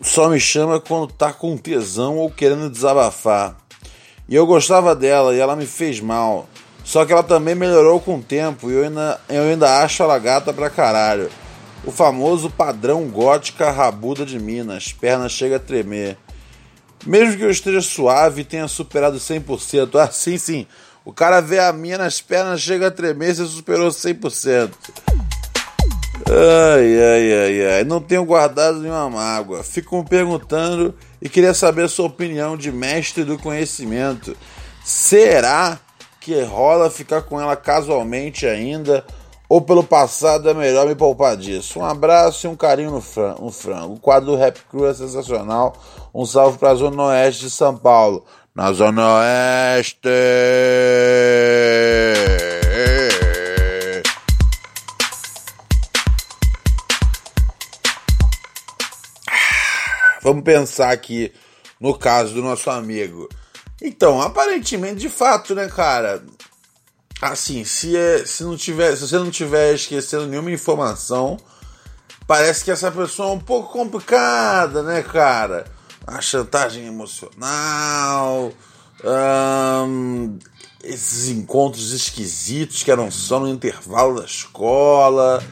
só 0.00 0.30
me 0.30 0.40
chama 0.40 0.80
quando 0.80 1.12
tá 1.12 1.30
com 1.30 1.54
tesão 1.58 2.16
ou 2.16 2.30
querendo 2.30 2.70
desabafar. 2.70 3.54
E 4.26 4.34
eu 4.34 4.46
gostava 4.46 4.96
dela 4.96 5.34
e 5.34 5.40
ela 5.40 5.54
me 5.54 5.66
fez 5.66 6.00
mal. 6.00 6.48
Só 6.84 7.04
que 7.04 7.12
ela 7.12 7.22
também 7.22 7.54
melhorou 7.54 8.00
com 8.00 8.16
o 8.16 8.22
tempo 8.22 8.70
e 8.70 8.74
eu 8.74 8.84
ainda, 8.84 9.20
eu 9.28 9.42
ainda 9.42 9.82
acho 9.82 10.02
ela 10.02 10.18
gata 10.18 10.54
pra 10.54 10.70
caralho. 10.70 11.28
O 11.84 11.90
famoso 11.90 12.50
padrão 12.50 13.08
gótica 13.08 13.70
rabuda 13.70 14.26
de 14.26 14.38
Minas, 14.38 14.92
pernas 14.92 15.32
chega 15.32 15.56
a 15.56 15.60
tremer. 15.60 16.16
Mesmo 17.06 17.36
que 17.36 17.44
eu 17.44 17.50
esteja 17.50 17.80
suave 17.80 18.42
e 18.42 18.44
tenha 18.44 18.66
superado 18.66 19.18
100%, 19.18 19.98
ah, 20.00 20.10
sim, 20.10 20.36
sim, 20.36 20.66
o 21.04 21.12
cara 21.12 21.40
vê 21.40 21.58
a 21.58 21.72
minha 21.72 21.96
nas 21.96 22.20
pernas, 22.20 22.60
chega 22.60 22.88
a 22.88 22.90
tremer, 22.90 23.34
você 23.34 23.46
superou 23.46 23.88
100%. 23.88 24.70
Ai, 26.28 27.02
ai, 27.02 27.32
ai, 27.32 27.76
ai. 27.76 27.84
Não 27.84 27.98
tenho 27.98 28.24
guardado 28.26 28.80
nenhuma 28.80 29.08
mágoa. 29.08 29.62
Fico 29.64 29.96
me 29.96 30.04
perguntando 30.04 30.94
e 31.22 31.26
queria 31.26 31.54
saber 31.54 31.84
a 31.84 31.88
sua 31.88 32.06
opinião 32.06 32.58
de 32.58 32.70
mestre 32.70 33.24
do 33.24 33.38
conhecimento. 33.38 34.36
Será 34.84 35.78
que 36.20 36.42
rola 36.42 36.90
ficar 36.90 37.22
com 37.22 37.40
ela 37.40 37.56
casualmente 37.56 38.46
ainda? 38.46 39.02
Ou 39.48 39.62
pelo 39.62 39.82
passado 39.82 40.50
é 40.50 40.52
melhor 40.52 40.86
me 40.86 40.94
poupar 40.94 41.34
disso? 41.34 41.78
Um 41.78 41.84
abraço 41.84 42.46
e 42.46 42.50
um 42.50 42.56
carinho 42.56 42.90
no. 42.90 43.02
No 43.40 43.50
frango. 43.50 43.94
O 43.94 44.00
quadro 44.00 44.32
do 44.32 44.36
Rap 44.36 44.60
Crew 44.70 44.86
é 44.86 44.92
sensacional. 44.92 45.74
Um 46.14 46.26
salve 46.26 46.58
para 46.58 46.70
a 46.70 46.74
Zona 46.74 47.04
Oeste 47.04 47.44
de 47.44 47.50
São 47.50 47.74
Paulo. 47.74 48.24
Na 48.54 48.72
Zona 48.72 49.20
Oeste! 49.20 50.08
Vamos 60.20 60.42
pensar 60.42 60.90
aqui 60.90 61.32
no 61.80 61.96
caso 61.96 62.34
do 62.34 62.42
nosso 62.42 62.68
amigo. 62.68 63.28
Então, 63.80 64.20
aparentemente, 64.20 64.96
de 64.96 65.08
fato, 65.08 65.54
né, 65.54 65.68
cara? 65.68 66.22
Assim, 67.20 67.64
se, 67.64 67.96
é, 67.96 68.24
se, 68.24 68.44
não 68.44 68.56
tiver, 68.56 68.94
se 68.96 69.08
você 69.08 69.18
não 69.18 69.30
tiver 69.30 69.74
esquecendo 69.74 70.26
nenhuma 70.26 70.52
informação, 70.52 71.36
parece 72.26 72.64
que 72.64 72.70
essa 72.70 72.90
pessoa 72.90 73.30
é 73.30 73.32
um 73.32 73.40
pouco 73.40 73.72
complicada, 73.72 74.82
né, 74.82 75.02
cara? 75.02 75.64
A 76.06 76.20
chantagem 76.20 76.86
emocional, 76.86 78.52
esses 80.82 81.28
encontros 81.28 81.92
esquisitos 81.92 82.82
que 82.82 82.90
eram 82.90 83.10
só 83.10 83.40
no 83.40 83.48
intervalo 83.48 84.20
da 84.20 84.24
escola 84.24 85.42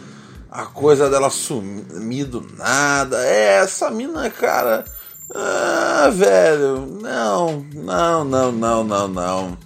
a 0.56 0.64
coisa 0.64 1.10
dela 1.10 1.28
sumir 1.28 2.24
do 2.24 2.40
nada. 2.56 3.22
É, 3.26 3.58
essa 3.58 3.90
mina, 3.90 4.30
cara. 4.30 4.86
Ah, 5.34 6.08
velho. 6.10 6.86
Não, 7.02 7.66
não, 7.74 8.24
não, 8.24 8.52
não, 8.52 8.84
não, 8.84 9.08
não. 9.08 9.58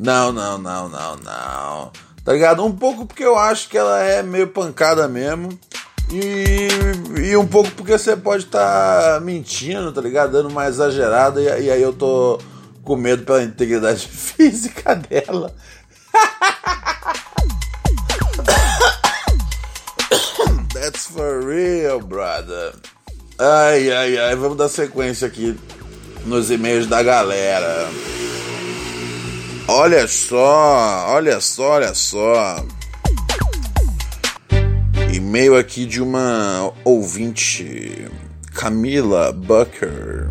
Não, 0.00 0.30
não, 0.30 0.56
não, 0.56 0.88
não, 0.88 1.16
não. 1.16 1.90
Tá 2.24 2.32
ligado? 2.32 2.64
Um 2.64 2.70
pouco 2.70 3.04
porque 3.04 3.24
eu 3.24 3.36
acho 3.36 3.68
que 3.68 3.76
ela 3.76 4.00
é 4.00 4.22
meio 4.22 4.46
pancada 4.46 5.08
mesmo. 5.08 5.58
E, 6.12 6.68
e 7.20 7.36
um 7.36 7.46
pouco 7.46 7.70
porque 7.72 7.98
você 7.98 8.16
pode 8.16 8.44
estar 8.44 9.14
tá 9.14 9.20
mentindo, 9.20 9.92
tá 9.92 10.00
ligado? 10.00 10.30
Dando 10.32 10.48
uma 10.48 10.68
exagerada, 10.68 11.40
e, 11.40 11.64
e 11.64 11.70
aí 11.70 11.82
eu 11.82 11.92
tô 11.92 12.40
com 12.84 12.96
medo 12.96 13.24
pela 13.24 13.42
integridade 13.42 14.06
física 14.08 14.94
dela. 14.94 15.52
That's 20.72 21.08
for 21.08 21.44
real, 21.44 22.00
brother. 22.00 22.72
Ai, 23.36 23.90
ai, 23.90 24.16
ai, 24.16 24.36
vamos 24.36 24.56
dar 24.56 24.68
sequência 24.68 25.26
aqui 25.26 25.58
nos 26.24 26.50
e-mails 26.50 26.86
da 26.86 27.02
galera. 27.02 27.88
Olha 29.70 30.08
só, 30.08 31.08
olha 31.10 31.42
só, 31.42 31.72
olha 31.72 31.94
só. 31.94 32.64
E-mail 35.12 35.58
aqui 35.58 35.84
de 35.84 36.00
uma 36.00 36.72
ouvinte, 36.86 38.06
Camila 38.54 39.30
Bucker. 39.30 40.30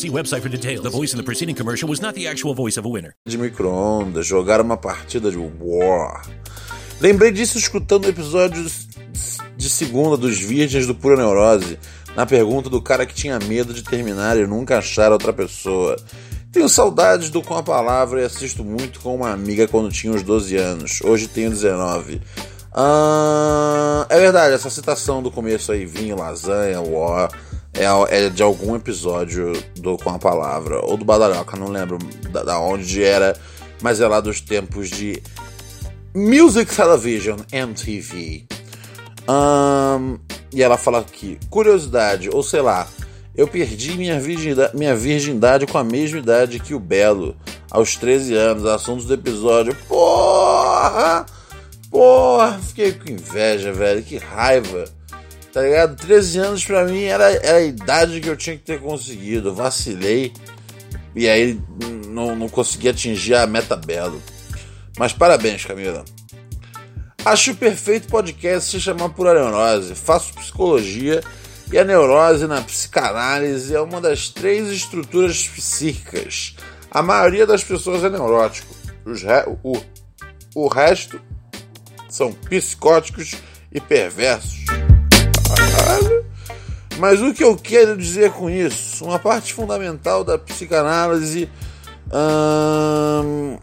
See 0.01 0.09
website 0.09 0.41
for 0.41 0.49
details. 0.49 0.81
The 0.81 0.89
voice 0.89 1.13
in 1.13 1.17
the 1.17 1.23
preceding 1.23 1.53
commercial 1.53 1.87
was 1.87 2.01
not 2.01 2.15
the 2.15 2.27
actual 2.27 2.55
voice 2.55 2.75
of 2.75 2.87
a 2.87 2.89
winner. 2.89 3.13
de 3.23 3.37
micro-ondas, 3.37 4.25
jogar 4.25 4.59
uma 4.59 4.75
partida 4.75 5.29
de 5.29 5.37
War. 5.37 6.23
Lembrei 6.99 7.31
disso 7.31 7.59
escutando 7.59 8.05
o 8.05 8.09
episódio 8.09 8.65
de 9.55 9.69
segunda 9.69 10.17
dos 10.17 10.39
Virgens 10.39 10.87
do 10.87 10.95
Pura 10.95 11.15
Neurose, 11.15 11.77
na 12.15 12.25
pergunta 12.25 12.67
do 12.67 12.81
cara 12.81 13.05
que 13.05 13.13
tinha 13.13 13.37
medo 13.37 13.75
de 13.75 13.83
terminar 13.83 14.37
e 14.37 14.47
nunca 14.47 14.79
achar 14.79 15.11
outra 15.11 15.31
pessoa. 15.31 15.95
Tenho 16.51 16.67
saudades 16.67 17.29
do 17.29 17.43
Com 17.43 17.55
a 17.55 17.61
Palavra 17.61 18.21
e 18.21 18.25
assisto 18.25 18.63
muito 18.63 19.01
com 19.01 19.13
uma 19.13 19.29
amiga 19.29 19.67
quando 19.67 19.91
tinha 19.91 20.11
uns 20.11 20.23
12 20.23 20.57
anos. 20.57 20.99
Hoje 21.03 21.27
tenho 21.27 21.51
19. 21.51 22.19
Ah, 22.73 24.07
é 24.09 24.19
verdade, 24.19 24.55
essa 24.55 24.71
citação 24.71 25.21
do 25.21 25.29
começo 25.29 25.71
aí, 25.71 25.85
vinho, 25.85 26.17
lasanha, 26.17 26.81
war, 26.81 27.29
é, 27.73 27.85
é, 28.09 28.29
de 28.29 28.43
algum 28.43 28.75
episódio 28.75 29.53
do 29.75 29.97
Com 29.97 30.09
a 30.09 30.19
Palavra, 30.19 30.79
ou 30.83 30.97
do 30.97 31.05
Badaroca, 31.05 31.57
não 31.57 31.67
lembro 31.67 31.97
da, 32.31 32.43
da 32.43 32.59
onde 32.59 33.03
era, 33.03 33.35
mas 33.81 34.01
é 34.01 34.07
lá 34.07 34.19
dos 34.19 34.41
tempos 34.41 34.89
de 34.89 35.21
Music 36.13 36.75
Television, 36.75 37.39
MTV. 37.51 38.45
Um, 39.29 40.19
e 40.53 40.61
ela 40.61 40.77
fala 40.77 40.99
aqui, 40.99 41.39
curiosidade, 41.49 42.29
ou 42.29 42.43
sei 42.43 42.61
lá, 42.61 42.87
eu 43.35 43.47
perdi 43.47 43.97
minha 43.97 44.19
virgindade, 44.19 44.77
minha 44.77 44.95
virgindade 44.95 45.65
com 45.65 45.77
a 45.77 45.83
mesma 45.83 46.19
idade 46.19 46.59
que 46.59 46.73
o 46.73 46.79
Belo, 46.79 47.35
aos 47.69 47.95
13 47.95 48.35
anos, 48.35 48.65
assuntos 48.65 49.05
do 49.05 49.13
episódio. 49.13 49.73
Porra! 49.87 51.25
Porra! 51.89 52.59
Fiquei 52.59 52.91
com 52.91 53.09
inveja, 53.09 53.71
velho, 53.71 54.03
que 54.03 54.17
raiva. 54.17 54.83
Tá 55.51 55.61
ligado? 55.61 55.95
13 55.95 56.39
anos 56.39 56.65
pra 56.65 56.85
mim 56.85 57.03
era, 57.03 57.29
era 57.29 57.57
a 57.57 57.61
idade 57.61 58.21
que 58.21 58.29
eu 58.29 58.37
tinha 58.37 58.55
que 58.55 58.63
ter 58.63 58.79
conseguido. 58.79 59.49
Eu 59.49 59.55
vacilei 59.55 60.31
e 61.15 61.27
aí 61.27 61.59
não, 62.07 62.35
não 62.35 62.49
consegui 62.49 62.89
atingir 62.89 63.35
a 63.35 63.45
meta 63.45 63.75
belo. 63.75 64.21
Mas 64.97 65.11
parabéns, 65.11 65.65
Camila. 65.65 66.05
Acho 67.23 67.53
perfeito 67.55 68.07
podcast 68.07 68.71
se 68.71 68.79
chamar 68.79 69.09
Pura 69.09 69.33
Neurose. 69.33 69.93
Faço 69.93 70.33
psicologia 70.33 71.21
e 71.71 71.77
a 71.77 71.83
neurose 71.83 72.47
na 72.47 72.61
psicanálise 72.61 73.75
é 73.75 73.79
uma 73.79 74.01
das 74.01 74.29
três 74.29 74.69
estruturas 74.69 75.47
psíquicas. 75.47 76.55
A 76.89 77.01
maioria 77.01 77.45
das 77.45 77.63
pessoas 77.63 78.03
é 78.03 78.09
neurótico. 78.09 78.75
Re... 79.05 79.57
O... 79.63 79.81
o 80.55 80.67
resto 80.67 81.21
são 82.09 82.33
psicóticos 82.33 83.35
e 83.71 83.79
perversos. 83.79 84.65
Mas 86.97 87.19
o 87.19 87.33
que 87.33 87.43
eu 87.43 87.55
quero 87.55 87.97
dizer 87.97 88.31
com 88.31 88.49
isso? 88.49 89.05
Uma 89.05 89.17
parte 89.17 89.53
fundamental 89.53 90.23
da 90.23 90.37
psicanálise 90.37 91.49
hum, 92.13 93.57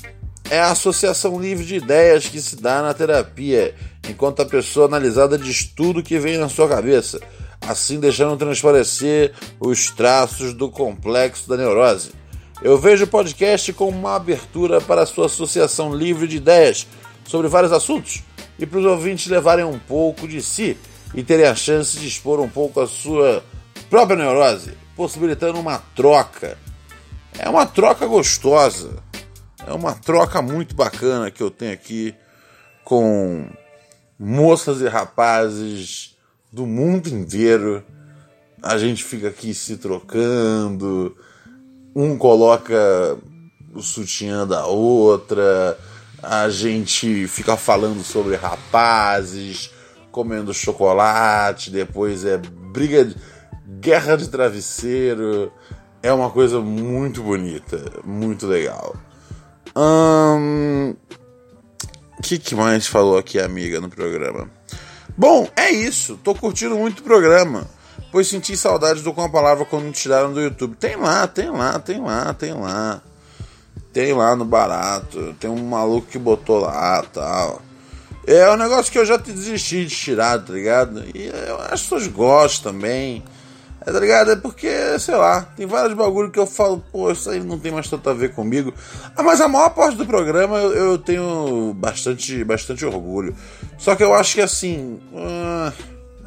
é 0.50 0.58
a 0.58 0.72
associação 0.72 1.40
livre 1.40 1.64
de 1.64 1.76
ideias 1.76 2.26
que 2.26 2.40
se 2.40 2.56
dá 2.56 2.82
na 2.82 2.92
terapia, 2.92 3.74
enquanto 4.08 4.42
a 4.42 4.46
pessoa 4.46 4.86
analisada 4.86 5.38
diz 5.38 5.64
tudo 5.64 6.02
que 6.02 6.18
vem 6.18 6.38
na 6.38 6.48
sua 6.48 6.68
cabeça, 6.68 7.20
assim 7.60 8.00
deixando 8.00 8.36
transparecer 8.36 9.32
os 9.60 9.90
traços 9.90 10.52
do 10.52 10.70
complexo 10.70 11.48
da 11.48 11.56
neurose. 11.56 12.10
Eu 12.60 12.76
vejo 12.76 13.04
o 13.04 13.08
podcast 13.08 13.72
como 13.72 13.96
uma 13.96 14.16
abertura 14.16 14.80
para 14.80 15.02
a 15.02 15.06
sua 15.06 15.26
associação 15.26 15.94
livre 15.94 16.26
de 16.26 16.38
ideias 16.38 16.88
sobre 17.24 17.46
vários 17.46 17.72
assuntos 17.72 18.24
e 18.58 18.66
para 18.66 18.80
os 18.80 18.84
ouvintes 18.84 19.28
levarem 19.28 19.64
um 19.64 19.78
pouco 19.78 20.26
de 20.26 20.42
si 20.42 20.76
e 21.14 21.22
terem 21.22 21.46
a 21.46 21.54
chance 21.54 21.98
de 21.98 22.06
expor 22.06 22.40
um 22.40 22.48
pouco 22.48 22.80
a 22.80 22.86
sua 22.86 23.42
própria 23.88 24.16
neurose, 24.16 24.72
possibilitando 24.96 25.58
uma 25.58 25.78
troca. 25.94 26.58
É 27.38 27.48
uma 27.48 27.66
troca 27.66 28.06
gostosa. 28.06 29.02
É 29.66 29.72
uma 29.72 29.92
troca 29.92 30.40
muito 30.40 30.74
bacana 30.74 31.30
que 31.30 31.42
eu 31.42 31.50
tenho 31.50 31.72
aqui 31.72 32.14
com 32.84 33.46
moças 34.18 34.80
e 34.80 34.88
rapazes 34.88 36.16
do 36.52 36.66
mundo 36.66 37.08
inteiro. 37.08 37.84
A 38.62 38.78
gente 38.78 39.04
fica 39.04 39.28
aqui 39.28 39.54
se 39.54 39.76
trocando, 39.76 41.16
um 41.94 42.16
coloca 42.16 43.18
o 43.74 43.82
sutiã 43.82 44.46
da 44.46 44.66
outra, 44.66 45.78
a 46.22 46.48
gente 46.48 47.28
fica 47.28 47.56
falando 47.56 48.02
sobre 48.02 48.34
rapazes, 48.34 49.70
comendo 50.18 50.52
chocolate, 50.52 51.70
depois 51.70 52.24
é 52.24 52.36
briga, 52.36 53.04
de, 53.04 53.14
guerra 53.80 54.16
de 54.16 54.28
travesseiro. 54.28 55.52
É 56.02 56.12
uma 56.12 56.28
coisa 56.28 56.58
muito 56.58 57.22
bonita, 57.22 57.80
muito 58.04 58.44
legal. 58.44 58.96
O 59.76 60.96
que, 62.20 62.36
que 62.36 62.52
mais 62.56 62.88
falou 62.88 63.16
aqui, 63.16 63.38
amiga, 63.38 63.80
no 63.80 63.88
programa? 63.88 64.50
Bom, 65.16 65.48
é 65.54 65.70
isso. 65.70 66.18
Tô 66.24 66.34
curtindo 66.34 66.76
muito 66.76 66.98
o 66.98 67.04
programa. 67.04 67.68
Pois 68.10 68.26
senti 68.26 68.56
saudades 68.56 69.04
do 69.04 69.14
Com 69.14 69.22
a 69.22 69.28
Palavra 69.28 69.64
quando 69.64 69.92
tiraram 69.92 70.32
do 70.32 70.40
YouTube. 70.40 70.74
Tem 70.74 70.96
lá, 70.96 71.28
tem 71.28 71.48
lá, 71.48 71.78
tem 71.78 72.00
lá, 72.00 72.34
tem 72.34 72.54
lá. 72.54 73.00
Tem 73.92 74.12
lá 74.12 74.34
no 74.34 74.44
barato. 74.44 75.36
Tem 75.38 75.48
um 75.48 75.64
maluco 75.64 76.08
que 76.08 76.18
botou 76.18 76.58
lá 76.58 77.04
tal. 77.04 77.67
É 78.30 78.50
um 78.50 78.56
negócio 78.56 78.92
que 78.92 78.98
eu 78.98 79.06
já 79.06 79.16
desisti 79.16 79.86
de 79.86 79.96
tirar, 79.96 80.38
tá 80.38 80.52
ligado? 80.52 81.02
E 81.14 81.30
as 81.70 81.80
pessoas 81.80 82.06
gostam 82.08 82.74
também. 82.74 83.24
É, 83.86 83.90
tá 83.90 83.98
ligado? 83.98 84.32
É 84.32 84.36
porque, 84.36 84.98
sei 84.98 85.14
lá, 85.14 85.40
tem 85.56 85.66
vários 85.66 85.94
bagulho 85.94 86.30
que 86.30 86.38
eu 86.38 86.44
falo, 86.44 86.84
pô, 86.92 87.10
isso 87.10 87.30
aí 87.30 87.40
não 87.40 87.58
tem 87.58 87.72
mais 87.72 87.88
tanto 87.88 88.10
a 88.10 88.12
ver 88.12 88.34
comigo. 88.34 88.74
Ah, 89.16 89.22
mas 89.22 89.40
a 89.40 89.48
maior 89.48 89.70
parte 89.70 89.96
do 89.96 90.04
programa 90.04 90.58
eu, 90.58 90.74
eu 90.74 90.98
tenho 90.98 91.72
bastante, 91.74 92.44
bastante 92.44 92.84
orgulho. 92.84 93.34
Só 93.78 93.96
que 93.96 94.04
eu 94.04 94.12
acho 94.12 94.34
que 94.34 94.42
assim. 94.42 95.00
Uh, 95.10 95.72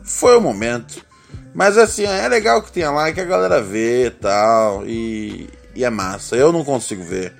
foi 0.03 0.35
o 0.35 0.41
momento. 0.41 1.05
Mas 1.53 1.77
assim, 1.77 2.05
é 2.05 2.27
legal 2.27 2.63
que 2.63 2.71
tenha 2.71 2.89
lá, 2.89 3.11
que 3.11 3.21
a 3.21 3.25
galera 3.25 3.61
vê 3.61 4.07
e 4.07 4.09
tal. 4.09 4.87
E, 4.87 5.47
e 5.75 5.85
é 5.85 5.89
massa. 5.91 6.35
Eu 6.35 6.51
não 6.51 6.65
consigo 6.65 7.03
ver. 7.03 7.31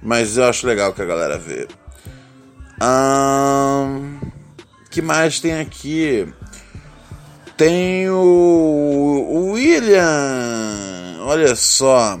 Mas 0.00 0.38
eu 0.38 0.44
acho 0.44 0.66
legal 0.66 0.94
que 0.94 1.02
a 1.02 1.04
galera 1.04 1.36
vê. 1.36 1.68
Um, 2.80 4.20
que 4.90 5.02
mais 5.02 5.40
tem 5.40 5.58
aqui? 5.58 6.32
Tem 7.56 8.08
o, 8.08 8.16
o 8.16 9.52
William. 9.52 11.18
Olha 11.22 11.56
só. 11.56 12.20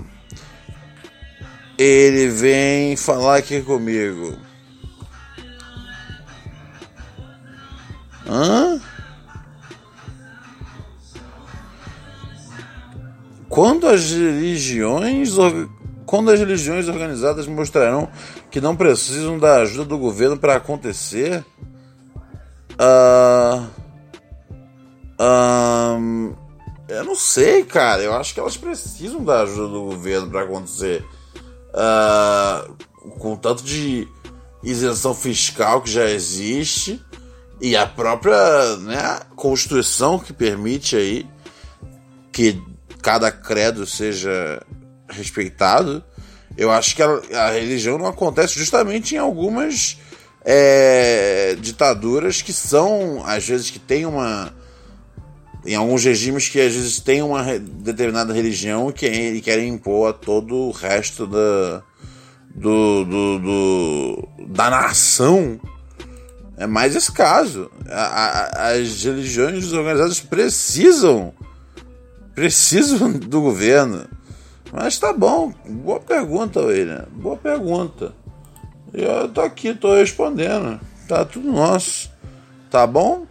Ele 1.78 2.28
vem 2.28 2.96
falar 2.96 3.36
aqui 3.36 3.62
comigo. 3.62 4.36
Hã? 8.26 8.80
Quando 13.48 13.86
as 13.86 14.10
religiões 14.10 15.38
quando 16.08 16.30
as 16.30 16.40
religiões 16.40 16.88
organizadas 16.88 17.46
mostrarão 17.46 18.08
que 18.50 18.60
não 18.60 18.74
precisam 18.74 19.38
da 19.38 19.58
ajuda 19.58 19.84
do 19.84 19.98
governo 19.98 20.36
para 20.36 20.56
acontecer? 20.56 21.44
Uh, 22.74 23.78
Um, 25.20 26.34
eu 26.88 27.04
não 27.04 27.16
sei, 27.16 27.64
cara. 27.64 28.02
Eu 28.02 28.14
acho 28.14 28.32
que 28.32 28.40
elas 28.40 28.56
precisam 28.56 29.22
da 29.22 29.42
ajuda 29.42 29.68
do 29.68 29.84
governo 29.84 30.30
para 30.30 30.42
acontecer. 30.42 31.04
Uh, 31.70 32.74
com 33.18 33.36
tanto 33.36 33.62
de 33.62 34.06
isenção 34.62 35.14
fiscal 35.14 35.82
que 35.82 35.90
já 35.90 36.08
existe 36.08 37.02
e 37.60 37.76
a 37.76 37.86
própria 37.86 38.76
né, 38.78 39.20
Constituição 39.36 40.18
que 40.18 40.32
permite 40.32 40.96
aí 40.96 41.28
que 42.32 42.62
cada 43.02 43.30
credo 43.30 43.86
seja 43.86 44.62
respeitado, 45.08 46.02
eu 46.56 46.70
acho 46.70 46.94
que 46.94 47.02
a, 47.02 47.20
a 47.34 47.50
religião 47.50 47.98
não 47.98 48.06
acontece 48.06 48.58
justamente 48.58 49.14
em 49.14 49.18
algumas 49.18 49.98
é, 50.44 51.56
ditaduras 51.60 52.42
que 52.42 52.52
são, 52.52 53.22
às 53.24 53.46
vezes, 53.46 53.70
que 53.70 53.78
tem 53.78 54.06
uma. 54.06 54.52
Em 55.66 55.74
alguns 55.74 56.04
regimes 56.04 56.48
que 56.48 56.60
às 56.60 56.72
vezes 56.72 57.00
tem 57.00 57.20
uma 57.20 57.42
determinada 57.58 58.32
religião 58.32 58.90
que, 58.90 59.06
e 59.06 59.40
querem 59.40 59.68
impor 59.68 60.10
a 60.10 60.12
todo 60.12 60.54
o 60.54 60.70
resto 60.70 61.26
da, 61.26 61.82
do, 62.54 63.04
do, 63.04 63.38
do 63.38 64.28
da 64.46 64.70
nação. 64.70 65.60
É 66.56 66.66
mais 66.66 66.96
esse 66.96 67.12
caso. 67.12 67.70
A, 67.88 68.02
a, 68.02 68.68
as 68.72 69.04
religiões 69.04 69.72
organizadas 69.72 70.20
precisam 70.20 71.34
precisam 72.38 73.10
do 73.10 73.40
governo. 73.40 74.08
Mas 74.72 74.98
tá 74.98 75.12
bom, 75.12 75.52
boa 75.66 76.00
pergunta, 76.00 76.60
William. 76.60 77.06
Boa 77.12 77.36
pergunta. 77.36 78.14
Eu 78.92 79.28
tô 79.28 79.40
aqui, 79.40 79.74
tô 79.74 79.94
respondendo. 79.94 80.80
Tá 81.06 81.24
tudo 81.24 81.50
nosso. 81.50 82.10
Tá 82.70 82.86
bom? 82.86 83.26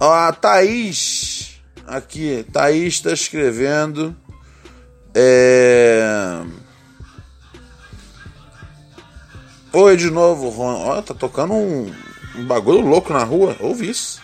A 0.00 0.32
Thaís, 0.32 1.60
aqui, 1.86 2.44
Thaís 2.52 3.00
tá 3.00 3.12
escrevendo. 3.12 4.16
É. 5.14 6.42
Oi 9.72 9.96
de 9.96 10.10
novo, 10.10 10.48
Ron. 10.48 10.86
Ó, 10.86 11.02
tá 11.02 11.14
tocando 11.14 11.52
um, 11.52 11.92
um 12.36 12.44
bagulho 12.46 12.80
louco 12.80 13.12
na 13.12 13.24
rua. 13.24 13.56
Ouvi 13.60 13.90
isso. 13.90 14.22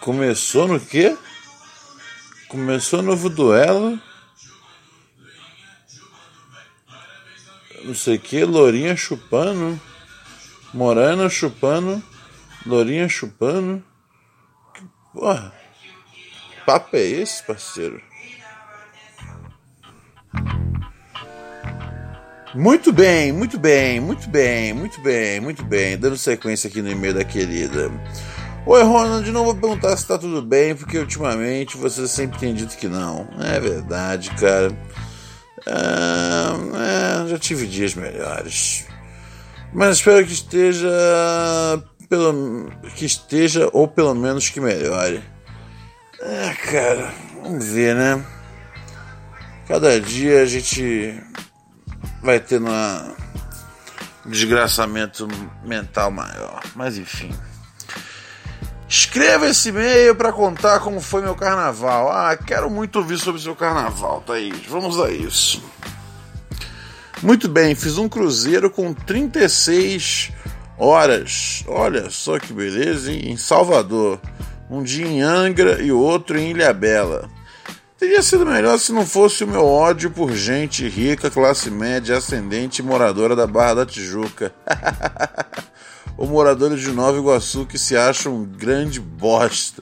Começou 0.00 0.68
no 0.68 0.78
quê? 0.78 1.16
Começou 2.48 3.00
no 3.00 3.08
novo 3.08 3.30
duelo. 3.30 3.98
Não 7.82 7.94
sei 7.94 8.16
o 8.16 8.20
que, 8.20 8.44
Lourinha 8.44 8.94
chupando. 8.96 9.80
Morana 10.72 11.28
chupando. 11.30 12.02
Lourinha 12.66 13.08
chupando. 13.08 13.82
Porra. 15.12 15.54
Papo 16.66 16.96
é 16.96 17.02
esse, 17.02 17.42
parceiro? 17.42 18.02
Muito 22.54 22.92
bem, 22.92 23.32
muito 23.32 23.58
bem, 23.58 23.98
muito 23.98 24.28
bem, 24.28 24.72
muito 24.72 25.00
bem, 25.00 25.40
muito 25.40 25.64
bem. 25.64 25.98
Dando 25.98 26.16
sequência 26.16 26.68
aqui 26.68 26.80
no 26.80 26.88
e-mail 26.88 27.12
da 27.12 27.24
querida. 27.24 27.90
Oi, 28.64 28.82
Ronald, 28.84 29.28
não 29.32 29.44
vou 29.44 29.56
perguntar 29.56 29.96
se 29.96 30.06
tá 30.06 30.16
tudo 30.16 30.40
bem, 30.40 30.72
porque 30.76 30.96
ultimamente 30.96 31.76
você 31.76 32.06
sempre 32.06 32.38
tem 32.38 32.54
dito 32.54 32.76
que 32.76 32.86
não. 32.86 33.28
É 33.40 33.58
verdade, 33.58 34.30
cara. 34.38 34.68
É, 35.66 37.24
é, 37.24 37.28
já 37.28 37.38
tive 37.40 37.66
dias 37.66 37.96
melhores. 37.96 38.86
Mas 39.72 39.96
espero 39.96 40.24
que 40.24 40.32
esteja. 40.32 40.88
Pelo, 42.08 42.70
que 42.94 43.04
esteja, 43.04 43.68
ou 43.72 43.88
pelo 43.88 44.14
menos 44.14 44.48
que 44.48 44.60
melhore. 44.60 45.20
É, 46.20 46.54
cara, 46.70 47.12
vamos 47.42 47.64
ver, 47.66 47.96
né? 47.96 48.24
Cada 49.66 50.00
dia 50.00 50.42
a 50.42 50.46
gente 50.46 51.20
vai 52.24 52.40
tendo 52.40 52.70
um 54.26 54.30
desgraçamento 54.30 55.28
mental 55.62 56.10
maior. 56.10 56.62
Mas 56.74 56.96
enfim. 56.96 57.30
Escreva 58.88 59.46
esse 59.46 59.68
e-mail 59.68 60.16
para 60.16 60.32
contar 60.32 60.80
como 60.80 61.00
foi 61.00 61.20
meu 61.20 61.34
carnaval. 61.34 62.10
Ah, 62.10 62.34
quero 62.36 62.70
muito 62.70 62.96
ouvir 62.96 63.18
sobre 63.18 63.40
seu 63.42 63.54
carnaval, 63.54 64.22
Thaís. 64.22 64.64
Vamos 64.66 64.98
a 64.98 65.10
isso. 65.10 65.62
Muito 67.22 67.48
bem, 67.48 67.74
fiz 67.74 67.98
um 67.98 68.08
cruzeiro 68.08 68.70
com 68.70 68.94
36 68.94 70.32
horas. 70.78 71.62
Olha 71.66 72.08
só 72.08 72.38
que 72.38 72.52
beleza, 72.52 73.12
hein? 73.12 73.32
em 73.32 73.36
Salvador. 73.36 74.18
Um 74.70 74.82
dia 74.82 75.06
em 75.06 75.20
Angra 75.20 75.82
e 75.82 75.92
outro 75.92 76.38
em 76.38 76.50
Ilhabela. 76.50 77.28
Teria 77.96 78.22
sido 78.22 78.44
melhor 78.44 78.76
se 78.78 78.92
não 78.92 79.06
fosse 79.06 79.44
o 79.44 79.48
meu 79.48 79.64
ódio 79.64 80.10
por 80.10 80.32
gente 80.32 80.88
rica, 80.88 81.30
classe 81.30 81.70
média, 81.70 82.18
ascendente 82.18 82.82
e 82.82 82.84
moradora 82.84 83.36
da 83.36 83.46
Barra 83.46 83.74
da 83.74 83.86
Tijuca. 83.86 84.52
Ou 86.18 86.26
moradores 86.26 86.80
de 86.80 86.90
Nova 86.90 87.16
Iguaçu 87.18 87.64
que 87.64 87.78
se 87.78 87.96
acham 87.96 88.34
um 88.34 88.44
grande 88.44 88.98
bosta. 88.98 89.80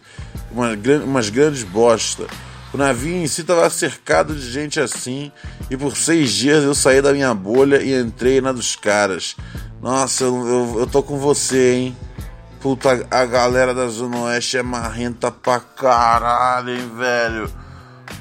Uma, 0.50 0.68
umas 1.04 1.30
grandes 1.30 1.62
bosta. 1.62 2.26
O 2.72 2.76
navio 2.76 3.16
em 3.16 3.26
si 3.26 3.40
estava 3.40 3.68
cercado 3.70 4.34
de 4.34 4.50
gente 4.50 4.80
assim, 4.80 5.30
e 5.70 5.76
por 5.76 5.94
seis 5.96 6.32
dias 6.32 6.64
eu 6.64 6.74
saí 6.74 7.02
da 7.02 7.12
minha 7.12 7.34
bolha 7.34 7.82
e 7.82 7.98
entrei 7.98 8.40
na 8.40 8.52
dos 8.52 8.76
caras. 8.76 9.36
Nossa, 9.80 10.24
eu, 10.24 10.46
eu, 10.46 10.80
eu 10.80 10.86
tô 10.86 11.02
com 11.02 11.18
você, 11.18 11.74
hein? 11.74 11.96
Puta, 12.60 13.06
a 13.10 13.26
galera 13.26 13.74
da 13.74 13.88
Zona 13.88 14.20
Oeste 14.20 14.56
é 14.56 14.62
marrenta 14.62 15.30
pra 15.30 15.60
caralho, 15.60 16.70
hein, 16.70 16.90
velho? 16.96 17.61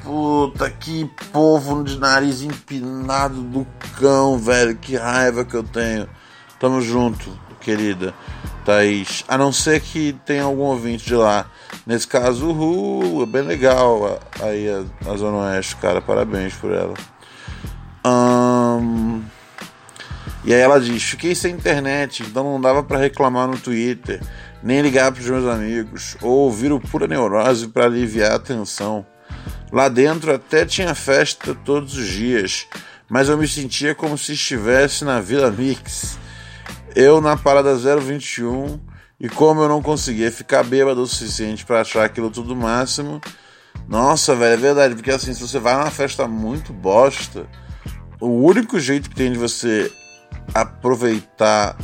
Puta, 0.04 0.70
que 0.70 1.10
povo 1.32 1.84
de 1.84 1.98
nariz 2.00 2.42
empinado 2.42 3.42
do 3.42 3.66
cão, 4.00 4.38
velho. 4.38 4.76
Que 4.76 4.96
raiva 4.96 5.46
que 5.46 5.56
eu 5.56 5.64
tenho. 5.64 6.08
Tamo 6.60 6.82
junto, 6.82 7.32
querida 7.60 8.14
Thaís. 8.66 9.24
A 9.28 9.38
não 9.38 9.52
ser 9.52 9.82
que 9.82 10.14
tenha 10.26 10.44
algum 10.44 10.64
ouvinte 10.64 11.06
de 11.06 11.16
lá. 11.16 11.46
Nesse 11.86 12.08
caso, 12.08 12.50
uhul, 12.50 13.24
é 13.24 13.26
bem 13.26 13.42
legal 13.42 14.20
aí 14.40 14.70
a, 14.70 15.12
a 15.12 15.18
Zona 15.18 15.38
Oeste, 15.38 15.76
cara. 15.78 16.02
Parabéns 16.02 16.54
por 16.54 16.72
ela. 16.72 16.94
Um... 18.06 19.22
E 20.44 20.54
aí 20.54 20.60
ela 20.60 20.80
diz: 20.80 21.04
Fiquei 21.04 21.36
sem 21.36 21.54
internet, 21.54 22.24
então 22.24 22.44
não 22.44 22.60
dava 22.60 22.84
para 22.84 22.98
reclamar 22.98 23.48
no 23.48 23.58
Twitter, 23.58 24.22
nem 24.64 24.82
ligar 24.82 25.12
pros 25.12 25.28
meus 25.28 25.46
amigos, 25.46 26.18
ou 26.22 26.32
ouvir 26.32 26.72
o 26.72 26.80
pura 26.80 27.08
neurose 27.08 27.68
para 27.68 27.86
aliviar 27.86 28.34
a 28.34 28.40
tensão. 28.40 29.06
Lá 29.72 29.88
dentro 29.88 30.34
até 30.34 30.66
tinha 30.66 30.94
festa 30.94 31.56
todos 31.56 31.96
os 31.96 32.08
dias, 32.08 32.68
mas 33.10 33.30
eu 33.30 33.38
me 33.38 33.48
sentia 33.48 33.96
como 33.96 34.18
se 34.18 34.34
estivesse 34.34 35.06
na 35.06 35.22
Vila 35.22 35.50
Mix. 35.50 36.18
Eu 36.94 37.22
na 37.22 37.38
parada 37.38 37.74
021 37.76 38.80
e 39.18 39.30
como 39.30 39.62
eu 39.62 39.70
não 39.70 39.82
conseguia 39.82 40.30
ficar 40.30 40.64
bêbado 40.64 41.02
o 41.02 41.08
suficiente 41.08 41.66
para 41.66 41.82
achar 41.82 42.04
aquilo 42.04 42.30
tudo 42.30 42.54
máximo. 42.54 43.22
Nossa, 43.88 44.36
velho, 44.36 44.54
é 44.54 44.58
verdade, 44.58 44.96
porque 44.96 45.12
assim, 45.12 45.34
se 45.34 45.42
você 45.42 45.58
vai 45.58 45.74
numa 45.76 45.90
festa 45.90 46.28
muito 46.28 46.74
bosta, 46.74 47.48
o 48.20 48.28
único 48.28 48.78
jeito 48.78 49.10
que 49.10 49.16
tem 49.16 49.32
de 49.32 49.38
você 49.38 49.90
aproveitar 50.54 51.78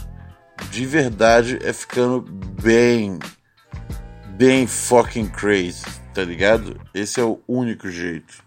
de 0.69 0.85
verdade 0.85 1.57
é 1.63 1.71
ficando 1.71 2.21
bem, 2.21 3.17
bem 4.35 4.67
fucking 4.67 5.29
crazy 5.29 5.85
tá 6.17 6.23
ligado? 6.23 6.81
Esse 6.95 7.19
é 7.19 7.23
o 7.23 7.39
único 7.47 7.91
jeito. 7.91 8.43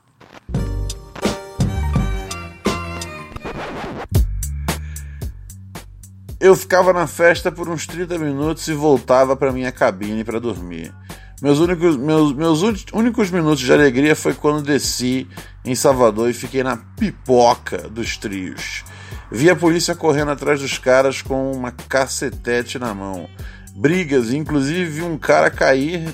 Eu 6.41 6.57
ficava 6.57 6.93
na 6.93 7.07
festa 7.07 7.53
por 7.53 7.69
uns 7.69 7.87
30 7.87 8.19
minutos 8.19 8.67
e 8.67 8.73
voltava 8.73 9.37
para 9.37 9.53
minha 9.53 9.71
cabine 9.71 10.25
para 10.25 10.41
dormir. 10.41 10.93
Meus 11.41 11.61
únicos, 11.61 11.97
meus, 11.97 12.33
meus 12.33 12.61
únicos 12.93 13.31
minutos 13.31 13.61
de 13.61 13.73
alegria 13.73 14.17
foi 14.17 14.35
quando 14.35 14.65
desci 14.65 15.29
em 15.65 15.77
Salvador 15.77 16.29
e 16.29 16.35
fiquei 16.35 16.65
na 16.65 16.77
pipoca 16.77 17.89
dos 17.89 18.17
trios. 18.17 18.85
Vi 19.31 19.49
a 19.49 19.55
polícia 19.55 19.95
correndo 19.95 20.33
atrás 20.33 20.61
dos 20.61 20.77
caras 20.77 21.23
com 21.23 21.53
uma 21.53 21.71
cacetete 21.71 22.81
na 22.81 22.93
mão. 22.93 23.31
Brigas, 23.77 24.33
inclusive 24.33 24.87
vi 24.87 25.03
um 25.03 25.17
cara 25.17 25.53
cair 25.53 26.13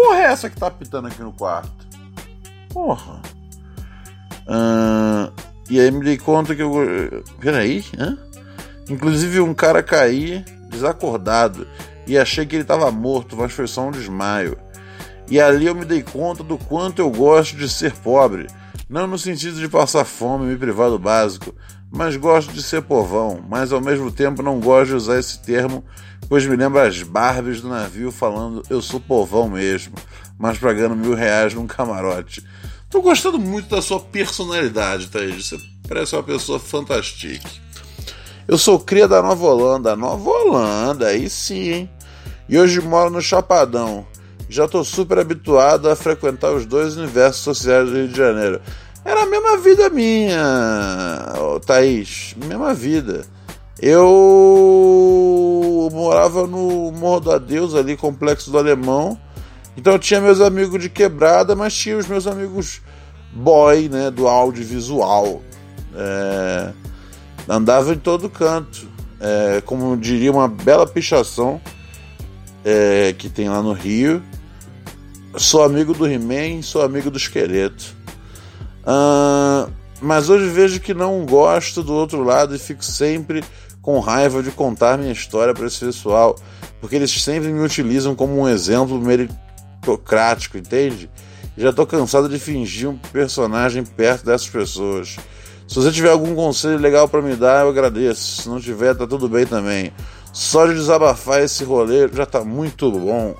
porra 0.00 0.18
é 0.18 0.24
essa 0.24 0.48
que 0.48 0.56
tá 0.56 0.70
pitando 0.70 1.08
aqui 1.08 1.22
no 1.22 1.32
quarto? 1.32 1.70
Porra. 2.72 3.20
Uh, 4.46 5.32
e 5.68 5.78
aí 5.78 5.90
me 5.90 6.02
dei 6.02 6.16
conta 6.16 6.56
que 6.56 6.62
eu. 6.62 6.72
Peraí, 7.40 7.84
hã? 7.98 8.18
Inclusive 8.88 9.40
um 9.40 9.54
cara 9.54 9.82
cair 9.82 10.44
desacordado 10.68 11.66
e 12.06 12.18
achei 12.18 12.46
que 12.46 12.56
ele 12.56 12.62
estava 12.62 12.90
morto, 12.90 13.36
mas 13.36 13.52
foi 13.52 13.66
só 13.66 13.86
um 13.86 13.90
desmaio. 13.90 14.58
E 15.30 15.40
ali 15.40 15.66
eu 15.66 15.74
me 15.74 15.84
dei 15.84 16.02
conta 16.02 16.42
do 16.42 16.58
quanto 16.58 17.00
eu 17.00 17.10
gosto 17.10 17.56
de 17.56 17.68
ser 17.68 17.92
pobre. 17.92 18.48
Não 18.88 19.06
no 19.06 19.16
sentido 19.16 19.60
de 19.60 19.68
passar 19.68 20.04
fome 20.04 20.46
e 20.46 20.48
me 20.48 20.56
privar 20.56 20.90
do 20.90 20.98
básico, 20.98 21.54
mas 21.90 22.16
gosto 22.16 22.52
de 22.52 22.62
ser 22.62 22.82
povão, 22.82 23.44
mas 23.48 23.72
ao 23.72 23.80
mesmo 23.80 24.10
tempo 24.10 24.42
não 24.42 24.60
gosto 24.60 24.90
de 24.90 24.94
usar 24.94 25.18
esse 25.18 25.40
termo, 25.40 25.84
pois 26.28 26.46
me 26.46 26.54
lembra 26.54 26.86
as 26.86 27.02
Barbies 27.02 27.60
do 27.60 27.68
navio 27.68 28.12
falando 28.12 28.62
eu 28.70 28.80
sou 28.80 29.00
povão 29.00 29.48
mesmo, 29.48 29.94
mas 30.38 30.58
pagando 30.58 30.94
mil 30.94 31.14
reais 31.14 31.52
num 31.52 31.66
camarote. 31.66 32.44
Tô 32.88 33.00
gostando 33.00 33.38
muito 33.38 33.68
da 33.68 33.80
sua 33.80 34.00
personalidade, 34.00 35.08
Thaís. 35.08 35.48
Você 35.48 35.58
parece 35.88 36.16
uma 36.16 36.24
pessoa 36.24 36.58
fantástica. 36.58 37.48
Eu 38.48 38.58
sou 38.58 38.80
cria 38.80 39.06
da 39.06 39.22
Nova 39.22 39.46
Holanda. 39.46 39.94
Nova 39.94 40.28
Holanda, 40.28 41.06
aí 41.06 41.30
sim, 41.30 41.70
hein? 41.70 41.90
E 42.48 42.58
hoje 42.58 42.80
moro 42.80 43.08
no 43.08 43.22
Chapadão. 43.22 44.04
Já 44.48 44.66
tô 44.66 44.82
super 44.82 45.20
habituado 45.20 45.88
a 45.88 45.94
frequentar 45.94 46.50
os 46.50 46.66
dois 46.66 46.96
universos 46.96 47.44
sociais 47.44 47.88
do 47.88 47.94
Rio 47.94 48.08
de 48.08 48.16
Janeiro. 48.16 48.60
Era 49.04 49.22
a 49.22 49.26
mesma 49.26 49.56
vida 49.58 49.88
minha, 49.88 50.36
Thaís. 51.66 52.34
Mesma 52.46 52.74
vida. 52.74 53.24
Eu 53.80 55.88
morava 55.90 56.46
no 56.46 56.92
Morro 56.92 57.20
do 57.20 57.32
Adeus, 57.32 57.74
ali, 57.74 57.96
Complexo 57.96 58.50
do 58.50 58.58
Alemão. 58.58 59.18
Então 59.76 59.98
tinha 59.98 60.20
meus 60.20 60.40
amigos 60.40 60.80
de 60.82 60.90
quebrada, 60.90 61.56
mas 61.56 61.74
tinha 61.74 61.96
os 61.96 62.06
meus 62.06 62.26
amigos 62.26 62.82
boy, 63.32 63.88
né, 63.88 64.10
do 64.10 64.28
audiovisual. 64.28 65.40
É, 65.96 66.72
andava 67.48 67.94
em 67.94 67.98
todo 67.98 68.28
canto. 68.28 68.86
É, 69.18 69.62
como 69.62 69.96
diria 69.96 70.32
uma 70.32 70.48
bela 70.48 70.86
pichação 70.86 71.60
é, 72.64 73.14
que 73.16 73.30
tem 73.30 73.48
lá 73.48 73.62
no 73.62 73.72
Rio. 73.72 74.22
Sou 75.36 75.62
amigo 75.62 75.94
do 75.94 76.06
He-Man, 76.06 76.60
sou 76.62 76.82
amigo 76.82 77.10
do 77.10 77.16
Esqueleto. 77.16 77.99
Uh, 78.82 79.70
mas 80.00 80.28
hoje 80.28 80.48
vejo 80.48 80.80
que 80.80 80.94
não 80.94 81.24
gosto 81.26 81.82
do 81.82 81.92
outro 81.92 82.22
lado 82.22 82.54
e 82.54 82.58
fico 82.58 82.84
sempre 82.84 83.44
com 83.82 83.98
raiva 83.98 84.42
de 84.42 84.50
contar 84.50 84.98
minha 84.98 85.12
história 85.12 85.54
para 85.54 85.66
esse 85.66 85.84
pessoal, 85.84 86.36
porque 86.80 86.96
eles 86.96 87.10
sempre 87.22 87.50
me 87.50 87.60
utilizam 87.60 88.14
como 88.14 88.38
um 88.38 88.48
exemplo 88.48 89.00
meritocrático, 89.00 90.58
entende? 90.58 91.10
Já 91.56 91.72
tô 91.72 91.86
cansado 91.86 92.28
de 92.28 92.38
fingir 92.38 92.88
um 92.88 92.96
personagem 92.96 93.84
perto 93.84 94.24
dessas 94.24 94.48
pessoas. 94.48 95.16
Se 95.68 95.74
você 95.74 95.92
tiver 95.92 96.10
algum 96.10 96.34
conselho 96.34 96.78
legal 96.78 97.08
para 97.08 97.22
me 97.22 97.36
dar, 97.36 97.64
eu 97.64 97.70
agradeço. 97.70 98.42
Se 98.42 98.48
não 98.48 98.60
tiver, 98.60 98.94
tá 98.94 99.06
tudo 99.06 99.28
bem 99.28 99.46
também. 99.46 99.92
Só 100.32 100.66
de 100.66 100.74
desabafar 100.74 101.42
esse 101.42 101.64
rolê 101.64 102.08
já 102.08 102.24
tá 102.24 102.42
muito 102.44 102.90
bom. 102.90 103.34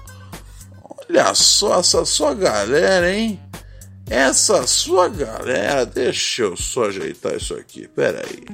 Olha 1.09 1.35
só 1.35 1.81
essa 1.81 2.05
sua 2.05 2.35
galera, 2.35 3.13
hein? 3.13 3.41
Essa 4.11 4.67
sua 4.67 5.09
galera. 5.09 5.87
Deixa 5.87 6.43
eu 6.43 6.57
só 6.57 6.87
ajeitar 6.87 7.37
isso 7.37 7.55
aqui. 7.55 7.87
Pera 7.87 8.25
aí. 8.27 8.45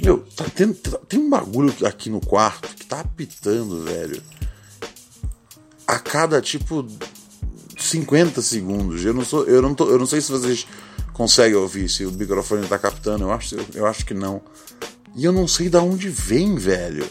Meu, 0.00 0.18
tá 0.36 0.44
tendo, 0.54 0.74
tá, 0.74 0.96
tem 1.08 1.18
um 1.18 1.28
bagulho 1.28 1.74
aqui 1.84 2.08
no 2.08 2.20
quarto 2.20 2.68
que 2.68 2.86
tá 2.86 3.00
apitando, 3.00 3.82
velho. 3.82 4.22
A 5.84 5.98
cada 5.98 6.40
tipo 6.40 6.86
50 7.76 8.40
segundos. 8.40 9.04
Eu 9.04 9.12
não 9.12 9.24
sou, 9.24 9.44
eu 9.46 9.60
não 9.60 9.74
tô, 9.74 9.90
eu 9.90 9.98
não 9.98 10.06
sei 10.06 10.20
se 10.20 10.30
vocês 10.30 10.68
conseguem 11.12 11.56
ouvir 11.56 11.88
se 11.88 12.06
o 12.06 12.12
microfone 12.12 12.64
tá 12.68 12.78
captando. 12.78 13.24
Eu 13.24 13.32
acho, 13.32 13.56
eu, 13.56 13.66
eu 13.74 13.86
acho 13.86 14.06
que 14.06 14.14
não. 14.14 14.40
E 15.16 15.24
eu 15.24 15.32
não 15.32 15.48
sei 15.48 15.68
de 15.68 15.76
onde 15.78 16.08
vem, 16.08 16.54
velho. 16.54 17.04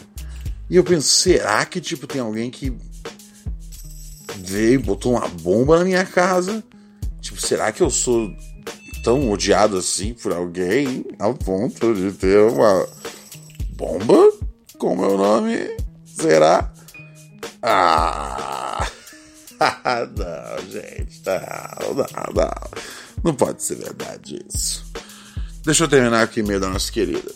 E 0.70 0.76
eu 0.76 0.84
penso, 0.84 1.08
será 1.08 1.64
que 1.64 1.80
tipo 1.80 2.06
tem 2.06 2.20
alguém 2.20 2.50
que 2.50 2.72
veio, 4.36 4.80
botou 4.80 5.12
uma 5.12 5.28
bomba 5.28 5.78
na 5.78 5.84
minha 5.84 6.04
casa? 6.04 6.62
Tipo, 7.20 7.40
será 7.40 7.72
que 7.72 7.82
eu 7.82 7.90
sou 7.90 8.30
tão 9.02 9.30
odiado 9.30 9.76
assim 9.76 10.12
por 10.14 10.32
alguém 10.32 11.04
ao 11.18 11.34
ponto 11.34 11.94
de 11.94 12.12
ter 12.12 12.38
uma 12.40 12.86
bomba 13.70 14.30
com 14.78 14.96
meu 14.96 15.16
nome? 15.16 15.76
Será? 16.04 16.72
Ah! 17.62 18.86
não, 20.16 20.70
gente, 20.70 21.20
não, 21.26 21.94
não, 21.94 22.34
não. 22.34 22.88
Não 23.24 23.34
pode 23.34 23.62
ser 23.62 23.76
verdade 23.76 24.38
isso. 24.52 24.84
Deixa 25.64 25.84
eu 25.84 25.88
terminar 25.88 26.22
aqui 26.22 26.42
meio 26.42 26.60
da 26.60 26.68
nossa 26.68 26.90
querida. 26.92 27.32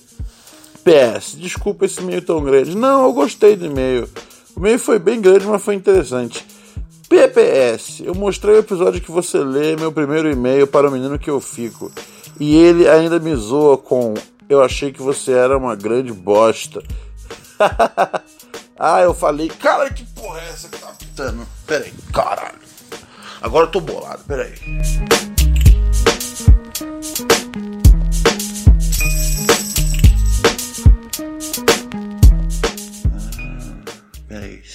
PS, 0.85 1.37
desculpa 1.37 1.85
esse 1.85 2.01
e-mail 2.01 2.23
tão 2.23 2.43
grande. 2.43 2.77
Não, 2.77 3.05
eu 3.05 3.13
gostei 3.13 3.57
do 3.57 3.67
e-mail. 3.67 4.09
O 4.55 4.61
e-mail 4.61 4.79
foi 4.79 4.99
bem 4.99 5.21
grande, 5.21 5.47
mas 5.47 5.63
foi 5.63 5.75
interessante. 5.75 6.45
PPS, 7.09 8.01
eu 8.01 8.15
mostrei 8.15 8.55
o 8.55 8.59
episódio 8.59 9.01
que 9.01 9.11
você 9.11 9.39
lê 9.39 9.77
meu 9.77 9.93
primeiro 9.93 10.31
e-mail 10.31 10.67
para 10.67 10.89
o 10.89 10.93
menino 10.93 11.19
que 11.19 11.29
eu 11.29 11.41
fico. 11.41 11.93
E 12.41 12.57
ele 12.57 12.89
ainda 12.89 13.19
me 13.19 13.35
zoa 13.35 13.77
com 13.77 14.15
eu 14.49 14.63
achei 14.63 14.93
que 14.93 15.03
você 15.03 15.33
era 15.33 15.57
uma 15.57 15.75
grande 15.75 16.13
bosta. 16.13 16.83
ah, 18.79 19.01
eu 19.01 19.15
falei, 19.15 19.49
cara, 19.49 19.91
que 19.91 20.05
porra 20.05 20.41
é 20.41 20.49
essa 20.49 20.69
que 20.69 20.79
tá 20.79 20.93
pitando? 20.99 21.47
Pera 21.67 21.85
aí, 21.85 21.93
caralho. 22.13 22.59
Agora 23.41 23.67
eu 23.67 23.71
tô 23.71 23.81
bolado, 23.81 24.23
pera 24.25 24.51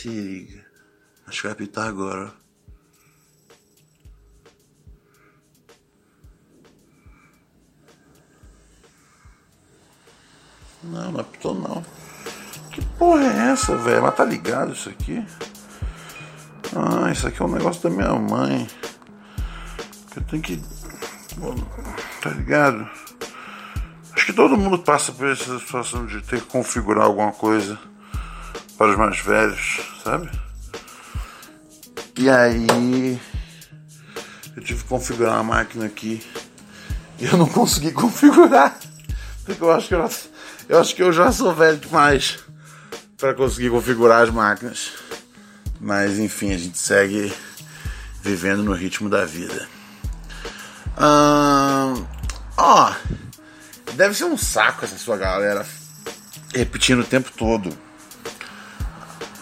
Se 0.08 0.14
liga. 0.14 0.66
Acho 1.28 1.42
que 1.42 1.48
vai 1.48 1.52
apitar 1.52 1.86
agora. 1.86 2.32
Não, 10.82 11.12
não 11.12 11.20
apitou 11.20 11.56
não. 11.56 11.84
Que 12.72 12.82
porra 12.98 13.24
é 13.26 13.52
essa, 13.52 13.76
velho? 13.76 14.04
Mas 14.04 14.16
tá 14.16 14.24
ligado 14.24 14.72
isso 14.72 14.88
aqui? 14.88 15.26
Ah, 16.74 17.12
isso 17.12 17.28
aqui 17.28 17.42
é 17.42 17.46
um 17.46 17.52
negócio 17.52 17.84
da 17.84 17.90
minha 17.90 18.14
mãe. 18.14 18.66
Eu 20.16 20.24
tenho 20.24 20.42
que. 20.42 20.64
Tá 22.22 22.30
ligado? 22.30 22.90
Acho 24.14 24.26
que 24.26 24.32
todo 24.32 24.56
mundo 24.56 24.80
passa 24.80 25.12
por 25.12 25.28
essa 25.28 25.60
situação 25.60 26.06
de 26.06 26.22
ter 26.22 26.40
que 26.40 26.48
configurar 26.48 27.04
alguma 27.04 27.34
coisa 27.34 27.78
para 28.78 28.92
os 28.92 28.98
mais 28.98 29.20
velhos, 29.20 29.82
sabe? 30.08 30.30
E 32.18 32.30
aí 32.30 33.20
eu 34.56 34.64
tive 34.64 34.82
que 34.82 34.88
configurar 34.88 35.34
uma 35.34 35.56
máquina 35.56 35.86
aqui 35.86 36.26
e 37.20 37.26
eu 37.28 37.38
não 37.38 37.48
consegui 37.48 37.92
configurar. 37.92 38.80
Porque 39.46 39.62
eu 39.62 39.72
acho 39.72 39.88
que 39.90 39.96
eu, 39.96 40.10
eu 40.70 40.80
acho 40.80 40.96
que 40.96 41.04
eu 41.04 41.12
já 41.12 41.32
sou 41.32 41.54
velho 41.54 41.78
demais 41.78 42.40
para 43.18 43.34
conseguir 43.34 43.70
configurar 43.70 44.24
as 44.24 44.30
máquinas. 44.30 44.94
Mas 45.80 46.18
enfim, 46.18 46.54
a 46.54 46.58
gente 46.58 46.78
segue 46.78 47.32
vivendo 48.24 48.64
no 48.64 48.74
ritmo 48.74 49.10
da 49.10 49.26
vida. 49.26 49.68
Hum, 50.98 52.06
ó, 52.56 52.94
deve 53.94 54.16
ser 54.16 54.24
um 54.24 54.38
saco 54.38 54.86
essa 54.86 54.98
sua 54.98 55.18
galera 55.18 55.66
repetindo 56.56 57.02
o 57.02 57.06
tempo 57.06 57.30
todo 57.38 57.87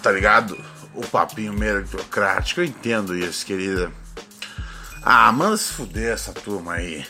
tá 0.05 0.11
ligado? 0.11 0.55
O 0.93 1.01
papinho 1.01 1.51
meritocrático, 1.51 2.61
eu 2.61 2.65
entendo 2.65 3.17
isso, 3.17 3.43
querida. 3.43 3.91
Ah, 5.01 5.31
manda 5.31 5.57
se 5.57 5.73
fuder 5.73 6.13
essa 6.13 6.31
turma 6.31 6.73
aí. 6.73 7.03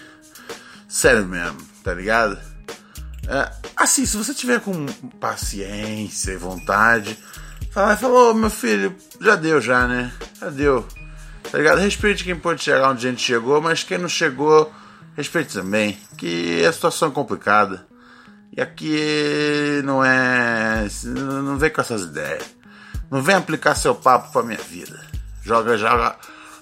Sério 0.88 1.26
mesmo, 1.26 1.58
tá 1.84 1.94
ligado? 1.94 2.40
É, 3.28 3.52
assim, 3.76 4.06
se 4.06 4.16
você 4.16 4.34
tiver 4.34 4.62
com 4.62 4.86
paciência 5.20 6.32
e 6.32 6.38
vontade, 6.38 7.20
fala, 7.70 7.98
falou, 7.98 8.34
meu 8.34 8.50
filho, 8.50 8.96
já 9.20 9.36
deu 9.36 9.60
já, 9.60 9.86
né? 9.90 10.10
Já 10.40 10.50
deu. 10.50 10.88
Tá 11.52 11.58
ligado? 11.58 11.80
Respeite 11.80 12.24
quem 12.24 12.40
pode 12.40 12.64
chegar 12.64 12.92
onde 12.92 13.06
a 13.06 13.10
gente 13.10 13.22
chegou, 13.22 13.60
mas 13.60 13.84
quem 13.84 13.98
não 13.98 14.08
chegou, 14.08 14.74
respeite 15.18 15.54
também. 15.54 15.98
Que 16.18 16.66
a 16.66 16.72
situação 16.72 17.10
é 17.10 17.12
complicada. 17.12 17.86
E 18.56 18.62
aqui 18.62 19.82
não 19.84 20.02
é. 20.02 20.88
Não 21.04 21.58
vem 21.58 21.70
com 21.70 21.82
essas 21.82 22.04
ideias. 22.04 22.56
Não 23.10 23.22
vem 23.22 23.36
aplicar 23.36 23.76
seu 23.76 23.96
papo 23.96 24.32
pra 24.32 24.44
minha 24.44 24.60
vida. 24.60 25.00
Joga, 25.44 25.78
joga, 25.78 26.16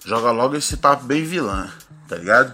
joga 0.06 0.32
logo 0.32 0.56
esse 0.56 0.77
papo 0.77 1.06
bem 1.06 1.23
vilã, 1.23 1.69
tá 2.08 2.15
ligado? 2.15 2.53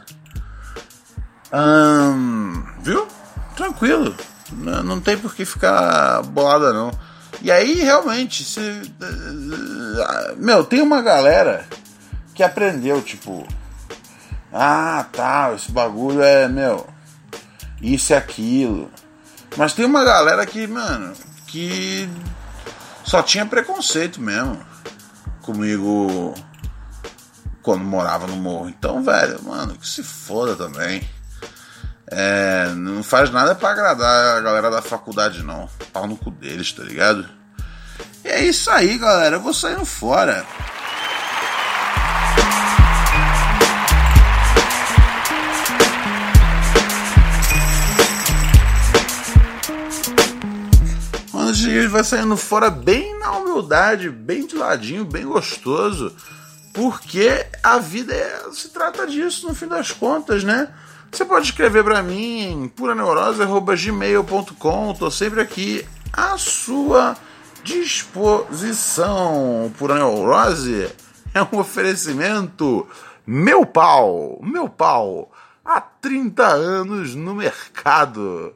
Hum, 1.54 2.64
viu? 2.82 3.08
Tranquilo. 3.56 4.16
Não, 4.52 4.84
não 4.84 5.02
tem 5.02 5.18
por 5.18 5.34
que 5.34 5.46
ficar 5.46 6.22
bolada, 6.24 6.72
não. 6.72 6.92
E 7.42 7.52
aí, 7.52 7.76
realmente, 7.76 8.44
se, 8.44 8.62
meu, 10.38 10.64
tem 10.64 10.82
uma 10.82 11.02
galera 11.02 11.66
que 12.36 12.44
aprendeu, 12.44 13.02
tipo, 13.02 13.48
ah, 14.52 15.06
tá, 15.12 15.54
esse 15.56 15.72
bagulho 15.72 16.22
é, 16.22 16.48
meu, 16.48 16.88
isso 17.82 18.12
e 18.12 18.16
aquilo. 18.16 18.92
Mas 19.58 19.74
tem 19.74 19.86
uma 19.86 20.04
galera 20.04 20.46
que, 20.46 20.68
mano, 20.68 21.14
que 21.48 22.10
só 23.10 23.24
tinha 23.24 23.44
preconceito 23.44 24.22
mesmo 24.22 24.64
comigo 25.42 26.36
quando 27.64 27.84
morava 27.84 28.28
no 28.28 28.36
morro. 28.36 28.70
Então, 28.70 29.04
velho, 29.04 29.44
mano, 29.44 29.76
que 29.76 29.88
se 29.88 30.04
foda 30.04 30.56
também. 30.56 31.02
É, 32.06 32.72
não 32.76 33.02
faz 33.02 33.32
nada 33.32 33.56
para 33.56 33.70
agradar 33.70 34.38
a 34.38 34.42
galera 34.42 34.70
da 34.70 34.82
faculdade, 34.84 35.42
não. 35.42 35.68
Pau 35.92 36.06
no 36.06 36.16
cu 36.16 36.30
deles, 36.30 36.72
tá 36.72 36.84
ligado? 36.84 37.28
E 38.24 38.28
é 38.28 38.44
isso 38.44 38.70
aí, 38.70 38.96
galera. 39.00 39.38
Eu 39.38 39.42
vou 39.42 39.56
saindo 39.56 39.86
fora. 39.86 40.46
A 51.60 51.62
gente 51.62 51.88
vai 51.88 52.04
saindo 52.06 52.38
fora 52.38 52.70
bem 52.70 53.20
na 53.20 53.34
humildade, 53.34 54.10
bem 54.10 54.48
de 54.48 54.56
ladinho, 54.56 55.04
bem 55.04 55.26
gostoso. 55.26 56.16
Porque 56.74 57.46
a 57.62 57.78
vida 57.80 58.14
é, 58.14 58.46
se 58.54 58.70
trata 58.70 59.06
disso, 59.06 59.46
no 59.46 59.54
fim 59.54 59.68
das 59.68 59.92
contas, 59.92 60.42
né? 60.42 60.74
Você 61.12 61.26
pode 61.26 61.48
escrever 61.48 61.84
para 61.84 62.02
mim 62.02 62.44
em 62.44 62.66
puraneurose.gmail.com. 62.70 64.94
Tô 64.94 65.12
sempre 65.12 65.42
aqui 65.42 65.86
à 66.14 66.38
sua 66.38 67.18
disposição. 67.62 69.70
Pura 69.78 69.96
Neurose 69.96 70.88
é 71.34 71.44
um 71.44 71.60
oferecimento. 71.60 72.88
Meu 73.28 73.66
pau, 73.66 74.40
meu 74.42 74.70
pau, 74.70 75.30
há 75.66 75.82
30 75.82 76.48
anos 76.48 77.16
no 77.16 77.36
mercado. 77.36 78.56